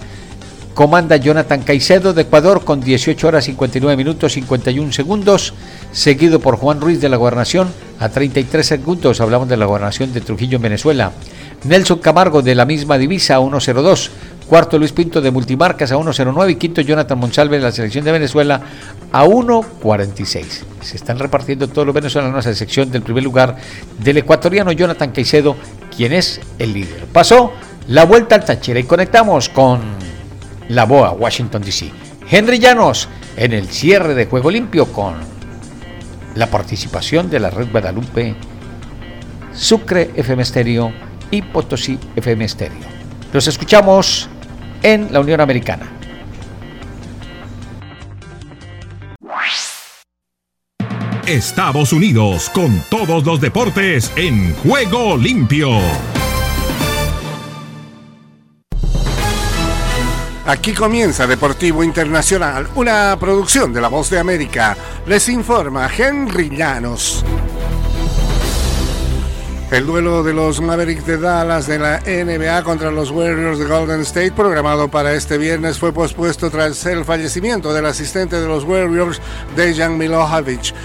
comanda 0.74 1.18
Jonathan 1.18 1.62
Caicedo 1.62 2.14
de 2.14 2.24
Ecuador 2.24 2.64
con 2.64 2.82
18 2.82 3.28
horas 3.28 3.46
59 3.46 3.96
minutos 3.96 4.34
51 4.34 4.92
segundos, 4.92 5.54
seguido 5.92 6.40
por 6.40 6.58
Juan 6.58 6.82
Ruiz 6.82 7.00
de 7.00 7.10
la 7.10 7.18
Gobernación 7.18 7.70
a 8.00 8.10
33 8.10 8.66
segundos, 8.66 9.22
hablamos 9.22 9.48
de 9.48 9.58
la 9.58 9.66
Gobernación 9.66 10.14
de 10.14 10.22
Trujillo 10.22 10.58
en 10.58 10.64
Venezuela. 10.64 11.12
Nelson 11.64 12.00
Camargo 12.00 12.42
de 12.42 12.56
la 12.56 12.66
misma 12.66 12.98
divisa 12.98 13.36
a 13.36 13.40
1.02, 13.40 14.10
cuarto 14.48 14.78
Luis 14.78 14.92
Pinto 14.92 15.22
de 15.22 15.32
Multimarcas 15.32 15.92
a 15.92 15.96
1.09 15.96 16.52
y 16.52 16.56
quinto 16.56 16.82
Jonathan 16.82 17.18
Monsalve 17.18 17.58
de 17.58 17.64
la 17.64 17.72
selección 17.72 18.04
de 18.04 18.12
Venezuela 18.12 18.62
a 19.12 19.26
1.46. 19.26 20.46
Se 20.82 20.98
están 20.98 21.20
repartiendo 21.20 21.70
todos 21.70 21.86
los 21.86 21.96
venezolanos 21.96 22.46
a 22.46 22.50
excepción 22.50 22.92
del 22.92 23.04
primer 23.04 23.24
lugar 23.24 23.56
del 24.00 24.18
ecuatoriano 24.18 24.72
Jonathan 24.74 25.12
Caicedo, 25.12 25.56
quien 25.96 26.14
es 26.14 26.42
el 26.60 26.74
líder. 26.74 27.06
Pasó 27.06 27.54
la 27.88 28.06
vuelta 28.06 28.36
al 28.36 28.46
Táchira 28.46 28.80
y 28.80 28.84
conectamos 28.84 29.50
con 29.50 29.82
la 30.70 30.86
BOA, 30.86 31.12
Washington, 31.12 31.62
D.C. 31.62 31.92
Henry 32.30 32.60
Llanos 32.60 33.10
en 33.36 33.54
el 33.54 33.68
cierre 33.68 34.14
de 34.14 34.26
Juego 34.26 34.50
Limpio 34.50 34.86
con 34.92 35.16
la 36.36 36.48
participación 36.48 37.30
de 37.30 37.40
la 37.40 37.50
Red 37.50 37.72
Guadalupe, 37.72 38.36
Sucre 39.54 40.12
FM 40.16 40.44
Stereo 40.46 40.92
y 41.30 41.42
Potosí 41.42 42.00
FM 42.16 42.48
Stereo. 42.48 42.88
Los 43.32 43.48
escuchamos 43.48 44.30
en 44.82 45.12
la 45.12 45.20
Unión 45.20 45.42
Americana. 45.42 45.92
Estados 51.28 51.94
Unidos 51.94 52.50
con 52.50 52.84
todos 52.90 53.26
los 53.26 53.40
deportes 53.40 54.12
en 54.18 54.54
Juego 54.56 55.16
Limpio. 55.16 55.70
Aquí 60.46 60.74
comienza 60.74 61.26
Deportivo 61.26 61.82
Internacional, 61.82 62.68
una 62.76 63.16
producción 63.18 63.72
de 63.72 63.80
La 63.80 63.88
Voz 63.88 64.10
de 64.10 64.20
América. 64.20 64.76
Les 65.06 65.30
informa 65.30 65.90
Henry 65.98 66.50
Llanos. 66.50 67.24
El 69.74 69.88
duelo 69.88 70.22
de 70.22 70.34
los 70.34 70.62
Mavericks 70.62 71.08
de 71.08 71.18
Dallas 71.18 71.66
de 71.66 71.80
la 71.80 72.00
NBA 72.02 72.64
contra 72.64 72.92
los 72.92 73.10
Warriors 73.10 73.58
de 73.58 73.66
Golden 73.66 74.02
State, 74.02 74.34
programado 74.34 74.88
para 74.88 75.14
este 75.14 75.40
viernes, 75.40 75.80
fue 75.80 75.92
pospuesto 75.92 76.52
tras 76.52 76.86
el 76.86 77.04
fallecimiento 77.04 77.74
del 77.74 77.88
asistente 77.88 78.40
de 78.40 78.48
los 78.48 78.66
Warriors, 78.66 79.20
Dejan 79.56 79.98
Milojevic, 79.98 80.76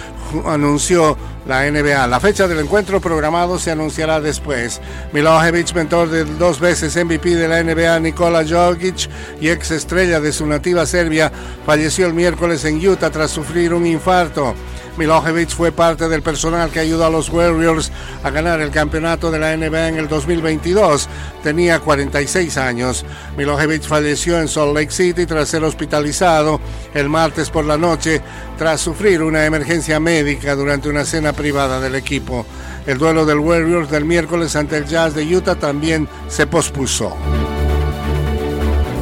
anunció 0.46 1.16
la 1.48 1.68
NBA. 1.68 2.06
La 2.06 2.20
fecha 2.20 2.46
del 2.46 2.60
encuentro 2.60 3.00
programado 3.00 3.58
se 3.58 3.70
anunciará 3.70 4.20
después. 4.20 4.80
Milojevic, 5.12 5.74
mentor 5.74 6.10
del 6.10 6.38
dos 6.38 6.60
veces 6.60 6.94
MVP 6.94 7.34
de 7.34 7.48
la 7.48 7.62
NBA 7.62 7.98
Nikola 8.00 8.44
Jokic 8.46 9.08
y 9.40 9.48
ex 9.48 9.70
estrella 9.70 10.20
de 10.20 10.32
su 10.32 10.46
nativa 10.46 10.84
Serbia, 10.86 11.32
falleció 11.64 12.06
el 12.06 12.12
miércoles 12.12 12.64
en 12.66 12.86
Utah 12.86 13.10
tras 13.10 13.30
sufrir 13.30 13.72
un 13.72 13.86
infarto. 13.86 14.54
Milojevic 14.98 15.50
fue 15.50 15.70
parte 15.70 16.08
del 16.08 16.22
personal 16.22 16.70
que 16.70 16.80
ayudó 16.80 17.06
a 17.06 17.10
los 17.10 17.30
Warriors 17.30 17.92
a 18.24 18.30
ganar 18.30 18.60
el 18.60 18.72
campeonato 18.72 19.30
de 19.30 19.38
la 19.38 19.56
NBA 19.56 19.88
en 19.88 19.96
el 19.96 20.08
2022. 20.08 21.08
Tenía 21.44 21.78
46 21.78 22.56
años. 22.56 23.04
Milojevic 23.36 23.84
falleció 23.84 24.40
en 24.40 24.48
Salt 24.48 24.74
Lake 24.74 24.90
City 24.90 25.24
tras 25.24 25.48
ser 25.48 25.62
hospitalizado 25.62 26.60
el 26.94 27.08
martes 27.08 27.48
por 27.48 27.64
la 27.64 27.78
noche 27.78 28.20
tras 28.58 28.80
sufrir 28.80 29.22
una 29.22 29.46
emergencia 29.46 30.00
médica 30.00 30.56
durante 30.56 30.88
una 30.88 31.04
cena 31.04 31.32
privada 31.38 31.80
del 31.80 31.94
equipo. 31.94 32.44
El 32.84 32.98
duelo 32.98 33.24
del 33.24 33.38
Warriors 33.38 33.90
del 33.90 34.04
miércoles 34.04 34.56
ante 34.56 34.76
el 34.76 34.86
Jazz 34.86 35.14
de 35.14 35.24
Utah 35.36 35.54
también 35.54 36.08
se 36.28 36.46
pospuso. 36.46 37.16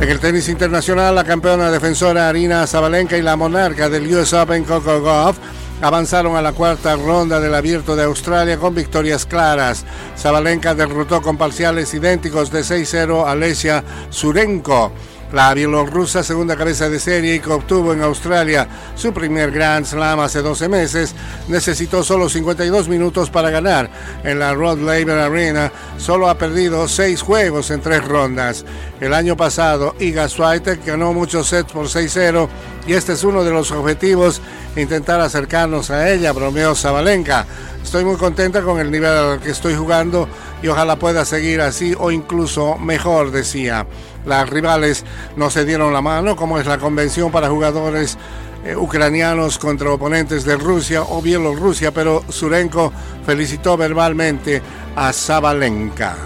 En 0.00 0.08
el 0.08 0.20
tenis 0.20 0.48
internacional, 0.50 1.14
la 1.14 1.24
campeona 1.24 1.70
defensora 1.70 2.28
Arina 2.28 2.66
Zabalenka 2.66 3.16
y 3.16 3.22
la 3.22 3.34
monarca 3.34 3.88
del 3.88 4.14
US 4.14 4.34
Open 4.34 4.64
Coco 4.64 5.00
Golf 5.00 5.38
avanzaron 5.80 6.36
a 6.36 6.42
la 6.42 6.52
cuarta 6.52 6.94
ronda 6.96 7.40
del 7.40 7.54
Abierto 7.54 7.96
de 7.96 8.04
Australia 8.04 8.58
con 8.58 8.74
victorias 8.74 9.24
claras. 9.24 9.86
Zabalenka 10.16 10.74
derrotó 10.74 11.22
con 11.22 11.38
parciales 11.38 11.94
idénticos 11.94 12.50
de 12.50 12.60
6-0 12.60 13.26
a 13.26 13.34
Lesia 13.34 13.82
Surenko. 14.10 14.92
La 15.32 15.52
bielorrusa 15.54 16.22
segunda 16.22 16.56
cabeza 16.56 16.88
de 16.88 17.00
serie 17.00 17.34
y 17.34 17.40
que 17.40 17.50
obtuvo 17.50 17.92
en 17.92 18.00
Australia 18.00 18.68
su 18.94 19.12
primer 19.12 19.50
Grand 19.50 19.84
Slam 19.84 20.20
hace 20.20 20.40
12 20.40 20.68
meses, 20.68 21.14
necesitó 21.48 22.04
solo 22.04 22.28
52 22.28 22.88
minutos 22.88 23.28
para 23.28 23.50
ganar. 23.50 23.90
En 24.22 24.38
la 24.38 24.54
Rod 24.54 24.78
Laver 24.78 25.18
Arena 25.18 25.72
solo 25.98 26.28
ha 26.28 26.38
perdido 26.38 26.86
6 26.86 27.22
juegos 27.22 27.72
en 27.72 27.80
3 27.80 28.04
rondas. 28.04 28.64
El 29.00 29.12
año 29.12 29.36
pasado 29.36 29.96
Iga 29.98 30.28
Swiatek 30.28 30.86
ganó 30.86 31.12
muchos 31.12 31.48
sets 31.48 31.72
por 31.72 31.86
6-0 31.86 32.48
y 32.86 32.92
este 32.92 33.14
es 33.14 33.24
uno 33.24 33.42
de 33.42 33.50
los 33.50 33.72
objetivos, 33.72 34.40
intentar 34.76 35.20
acercarnos 35.20 35.90
a 35.90 36.08
ella, 36.08 36.32
bromeó 36.32 36.76
Zabalenka. 36.76 37.46
Estoy 37.82 38.04
muy 38.04 38.16
contenta 38.16 38.62
con 38.62 38.78
el 38.78 38.90
nivel 38.90 39.10
al 39.10 39.40
que 39.40 39.50
estoy 39.50 39.74
jugando 39.74 40.28
y 40.62 40.68
ojalá 40.68 40.96
pueda 40.96 41.24
seguir 41.24 41.60
así 41.60 41.94
o 41.98 42.10
incluso 42.10 42.76
mejor, 42.78 43.30
decía. 43.30 43.86
Las 44.24 44.48
rivales 44.48 45.04
no 45.36 45.50
se 45.50 45.64
dieron 45.64 45.92
la 45.92 46.02
mano, 46.02 46.36
como 46.36 46.58
es 46.58 46.66
la 46.66 46.78
convención 46.78 47.30
para 47.30 47.48
jugadores 47.48 48.18
eh, 48.64 48.74
ucranianos 48.74 49.58
contra 49.58 49.92
oponentes 49.92 50.44
de 50.44 50.56
Rusia 50.56 51.02
o 51.02 51.22
Bielorrusia, 51.22 51.92
pero 51.92 52.24
Surenko 52.28 52.92
felicitó 53.24 53.76
verbalmente 53.76 54.60
a 54.96 55.12
Zabalenka. 55.12 56.16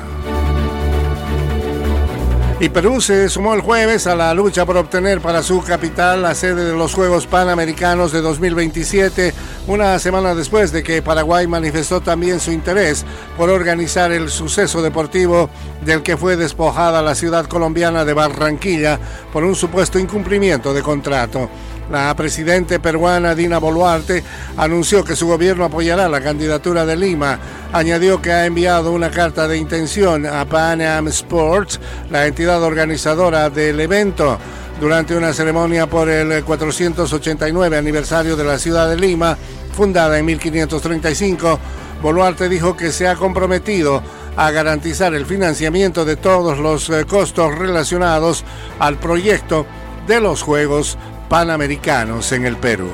Y 2.62 2.68
Perú 2.68 3.00
se 3.00 3.30
sumó 3.30 3.54
el 3.54 3.62
jueves 3.62 4.06
a 4.06 4.14
la 4.14 4.34
lucha 4.34 4.66
por 4.66 4.76
obtener 4.76 5.22
para 5.22 5.42
su 5.42 5.62
capital 5.62 6.20
la 6.20 6.34
sede 6.34 6.66
de 6.66 6.76
los 6.76 6.92
Juegos 6.92 7.26
Panamericanos 7.26 8.12
de 8.12 8.20
2027, 8.20 9.32
una 9.66 9.98
semana 9.98 10.34
después 10.34 10.70
de 10.70 10.82
que 10.82 11.00
Paraguay 11.00 11.46
manifestó 11.46 12.02
también 12.02 12.38
su 12.38 12.52
interés 12.52 13.06
por 13.38 13.48
organizar 13.48 14.12
el 14.12 14.28
suceso 14.28 14.82
deportivo 14.82 15.48
del 15.86 16.02
que 16.02 16.18
fue 16.18 16.36
despojada 16.36 17.00
la 17.00 17.14
ciudad 17.14 17.46
colombiana 17.46 18.04
de 18.04 18.12
Barranquilla 18.12 19.00
por 19.32 19.42
un 19.42 19.54
supuesto 19.54 19.98
incumplimiento 19.98 20.74
de 20.74 20.82
contrato. 20.82 21.48
La 21.90 22.14
presidenta 22.14 22.78
peruana 22.78 23.34
Dina 23.34 23.58
Boluarte 23.58 24.22
anunció 24.56 25.02
que 25.02 25.16
su 25.16 25.26
gobierno 25.26 25.64
apoyará 25.64 26.08
la 26.08 26.20
candidatura 26.20 26.86
de 26.86 26.96
Lima. 26.96 27.36
Añadió 27.72 28.22
que 28.22 28.30
ha 28.30 28.46
enviado 28.46 28.92
una 28.92 29.10
carta 29.10 29.48
de 29.48 29.58
intención 29.58 30.24
a 30.24 30.44
Pan 30.44 30.80
Am 30.82 31.08
Sports, 31.08 31.80
la 32.08 32.28
entidad 32.28 32.62
organizadora 32.62 33.50
del 33.50 33.80
evento. 33.80 34.38
Durante 34.80 35.16
una 35.16 35.32
ceremonia 35.32 35.88
por 35.88 36.08
el 36.08 36.44
489 36.44 37.76
aniversario 37.76 38.36
de 38.36 38.44
la 38.44 38.58
ciudad 38.58 38.88
de 38.88 38.96
Lima, 38.96 39.36
fundada 39.72 40.16
en 40.16 40.26
1535, 40.26 41.58
Boluarte 42.00 42.48
dijo 42.48 42.76
que 42.76 42.92
se 42.92 43.08
ha 43.08 43.16
comprometido 43.16 44.00
a 44.36 44.52
garantizar 44.52 45.12
el 45.14 45.26
financiamiento 45.26 46.04
de 46.04 46.14
todos 46.14 46.56
los 46.58 46.88
eh, 46.88 47.04
costos 47.04 47.58
relacionados 47.58 48.44
al 48.78 48.96
proyecto 48.96 49.66
de 50.06 50.20
los 50.20 50.42
Juegos 50.42 50.96
Panamericanos 51.30 52.32
en 52.32 52.44
el 52.44 52.56
Perú. 52.56 52.90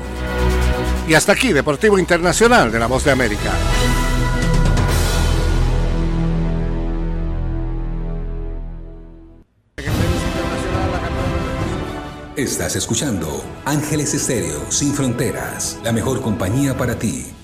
Y 1.08 1.14
hasta 1.14 1.32
aquí, 1.32 1.54
Deportivo 1.54 1.98
Internacional 1.98 2.70
de 2.70 2.78
la 2.78 2.86
Voz 2.86 3.02
de 3.02 3.10
América. 3.10 3.50
Estás 12.36 12.76
escuchando 12.76 13.42
Ángeles 13.64 14.12
Estéreo 14.12 14.70
Sin 14.70 14.92
Fronteras, 14.92 15.80
la 15.82 15.92
mejor 15.92 16.20
compañía 16.20 16.76
para 16.76 16.98
ti. 16.98 17.35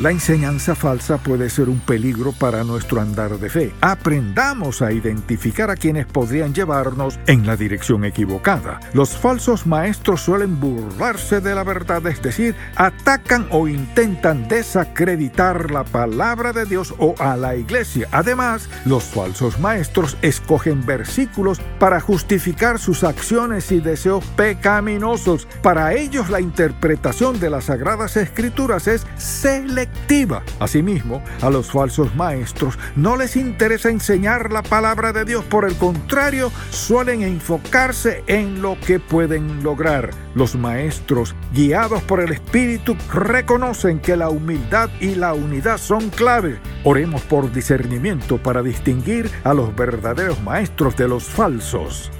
La 0.00 0.10
enseñanza 0.10 0.74
falsa 0.74 1.18
puede 1.18 1.50
ser 1.50 1.68
un 1.68 1.80
peligro 1.80 2.32
para 2.32 2.64
nuestro 2.64 3.00
andar 3.00 3.38
de 3.38 3.50
fe. 3.50 3.74
Aprendamos 3.80 4.80
a 4.80 4.92
identificar 4.92 5.70
a 5.70 5.76
quienes 5.76 6.06
podrían 6.06 6.54
llevarnos 6.54 7.18
en 7.26 7.46
la 7.46 7.56
dirección 7.56 8.04
equivocada. 8.04 8.80
Los 8.94 9.10
falsos 9.10 9.66
maestros 9.66 10.22
suelen 10.22 10.58
burlarse 10.58 11.40
de 11.40 11.54
la 11.54 11.64
verdad, 11.64 12.06
es 12.06 12.22
decir, 12.22 12.54
atacan 12.76 13.46
o 13.50 13.68
intentan 13.68 14.48
desacreditar 14.48 15.70
la 15.70 15.84
palabra 15.84 16.52
de 16.52 16.64
Dios 16.64 16.94
o 16.98 17.14
a 17.18 17.36
la 17.36 17.56
iglesia. 17.56 18.08
Además, 18.10 18.68
los 18.86 19.04
falsos 19.04 19.58
maestros 19.60 20.16
escogen 20.22 20.86
versículos 20.86 21.60
para 21.78 22.00
justificar 22.00 22.78
sus 22.78 23.04
acciones 23.04 23.70
y 23.70 23.80
deseos 23.80 24.24
pecaminosos. 24.36 25.46
Para 25.62 25.94
ellos 25.94 26.30
la 26.30 26.40
interpretación 26.40 27.38
de 27.38 27.50
las 27.50 27.64
sagradas 27.64 28.16
escrituras 28.16 28.86
es 28.86 28.93
selectiva. 29.16 30.42
Asimismo, 30.60 31.22
a 31.40 31.50
los 31.50 31.70
falsos 31.70 32.14
maestros 32.14 32.78
no 32.96 33.16
les 33.16 33.36
interesa 33.36 33.90
enseñar 33.90 34.52
la 34.52 34.62
palabra 34.62 35.12
de 35.12 35.24
Dios, 35.24 35.44
por 35.44 35.64
el 35.64 35.76
contrario, 35.76 36.50
suelen 36.70 37.22
enfocarse 37.22 38.22
en 38.26 38.62
lo 38.62 38.78
que 38.80 39.00
pueden 39.00 39.62
lograr. 39.62 40.10
Los 40.34 40.56
maestros, 40.56 41.34
guiados 41.52 42.02
por 42.02 42.20
el 42.20 42.32
Espíritu, 42.32 42.96
reconocen 43.12 44.00
que 44.00 44.16
la 44.16 44.30
humildad 44.30 44.90
y 45.00 45.14
la 45.14 45.34
unidad 45.34 45.78
son 45.78 46.10
clave. 46.10 46.58
Oremos 46.82 47.22
por 47.22 47.52
discernimiento 47.52 48.38
para 48.38 48.62
distinguir 48.62 49.30
a 49.44 49.54
los 49.54 49.74
verdaderos 49.74 50.42
maestros 50.42 50.96
de 50.96 51.08
los 51.08 51.24
falsos. 51.24 52.10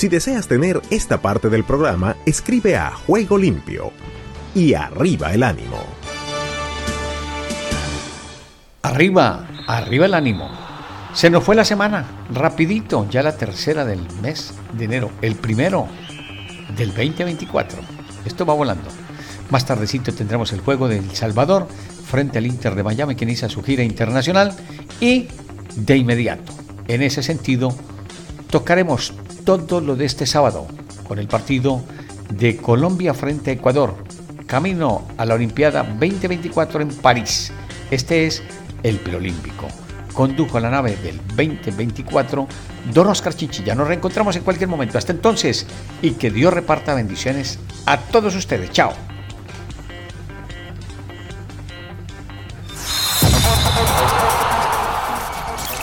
Si 0.00 0.08
deseas 0.08 0.48
tener 0.48 0.80
esta 0.88 1.20
parte 1.20 1.50
del 1.50 1.62
programa, 1.62 2.16
escribe 2.24 2.74
a 2.74 2.90
Juego 2.90 3.36
Limpio 3.36 3.92
y 4.54 4.72
arriba 4.72 5.34
el 5.34 5.42
ánimo. 5.42 5.76
Arriba, 8.80 9.46
arriba 9.66 10.06
el 10.06 10.14
ánimo. 10.14 10.48
Se 11.12 11.28
nos 11.28 11.44
fue 11.44 11.54
la 11.54 11.66
semana, 11.66 12.06
rapidito, 12.32 13.06
ya 13.10 13.22
la 13.22 13.36
tercera 13.36 13.84
del 13.84 14.00
mes 14.22 14.54
de 14.72 14.86
enero, 14.86 15.10
el 15.20 15.34
primero 15.34 15.86
del 16.78 16.94
2024. 16.94 17.78
Esto 18.24 18.46
va 18.46 18.54
volando. 18.54 18.88
Más 19.50 19.66
tardecito 19.66 20.14
tendremos 20.14 20.50
el 20.54 20.62
juego 20.62 20.88
del 20.88 21.14
Salvador 21.14 21.68
frente 22.06 22.38
al 22.38 22.46
Inter 22.46 22.74
de 22.74 22.84
Miami 22.84 23.16
que 23.16 23.26
inicia 23.26 23.50
su 23.50 23.62
gira 23.62 23.82
internacional 23.82 24.54
y 24.98 25.28
de 25.76 25.98
inmediato, 25.98 26.54
en 26.88 27.02
ese 27.02 27.22
sentido, 27.22 27.74
tocaremos 28.48 29.12
todo 29.58 29.80
lo 29.80 29.96
de 29.96 30.04
este 30.04 30.26
sábado 30.26 30.66
con 31.08 31.18
el 31.18 31.26
partido 31.26 31.82
de 32.32 32.56
Colombia 32.56 33.14
frente 33.14 33.50
a 33.50 33.54
Ecuador, 33.54 33.96
camino 34.46 35.02
a 35.16 35.26
la 35.26 35.34
Olimpiada 35.34 35.82
2024 35.82 36.80
en 36.82 36.88
París. 36.90 37.52
Este 37.90 38.26
es 38.26 38.42
el 38.84 38.98
preolímpico. 38.98 39.66
Condujo 40.14 40.60
la 40.60 40.70
nave 40.70 40.96
del 41.02 41.18
2024 41.36 42.46
Don 42.94 43.08
Oscar 43.08 43.34
Chichilla. 43.34 43.74
Nos 43.74 43.88
reencontramos 43.88 44.36
en 44.36 44.44
cualquier 44.44 44.68
momento. 44.68 44.98
Hasta 44.98 45.12
entonces 45.12 45.66
y 46.00 46.12
que 46.12 46.30
Dios 46.30 46.52
reparta 46.52 46.94
bendiciones 46.94 47.58
a 47.86 47.98
todos 47.98 48.36
ustedes. 48.36 48.70
Chao. 48.70 49.09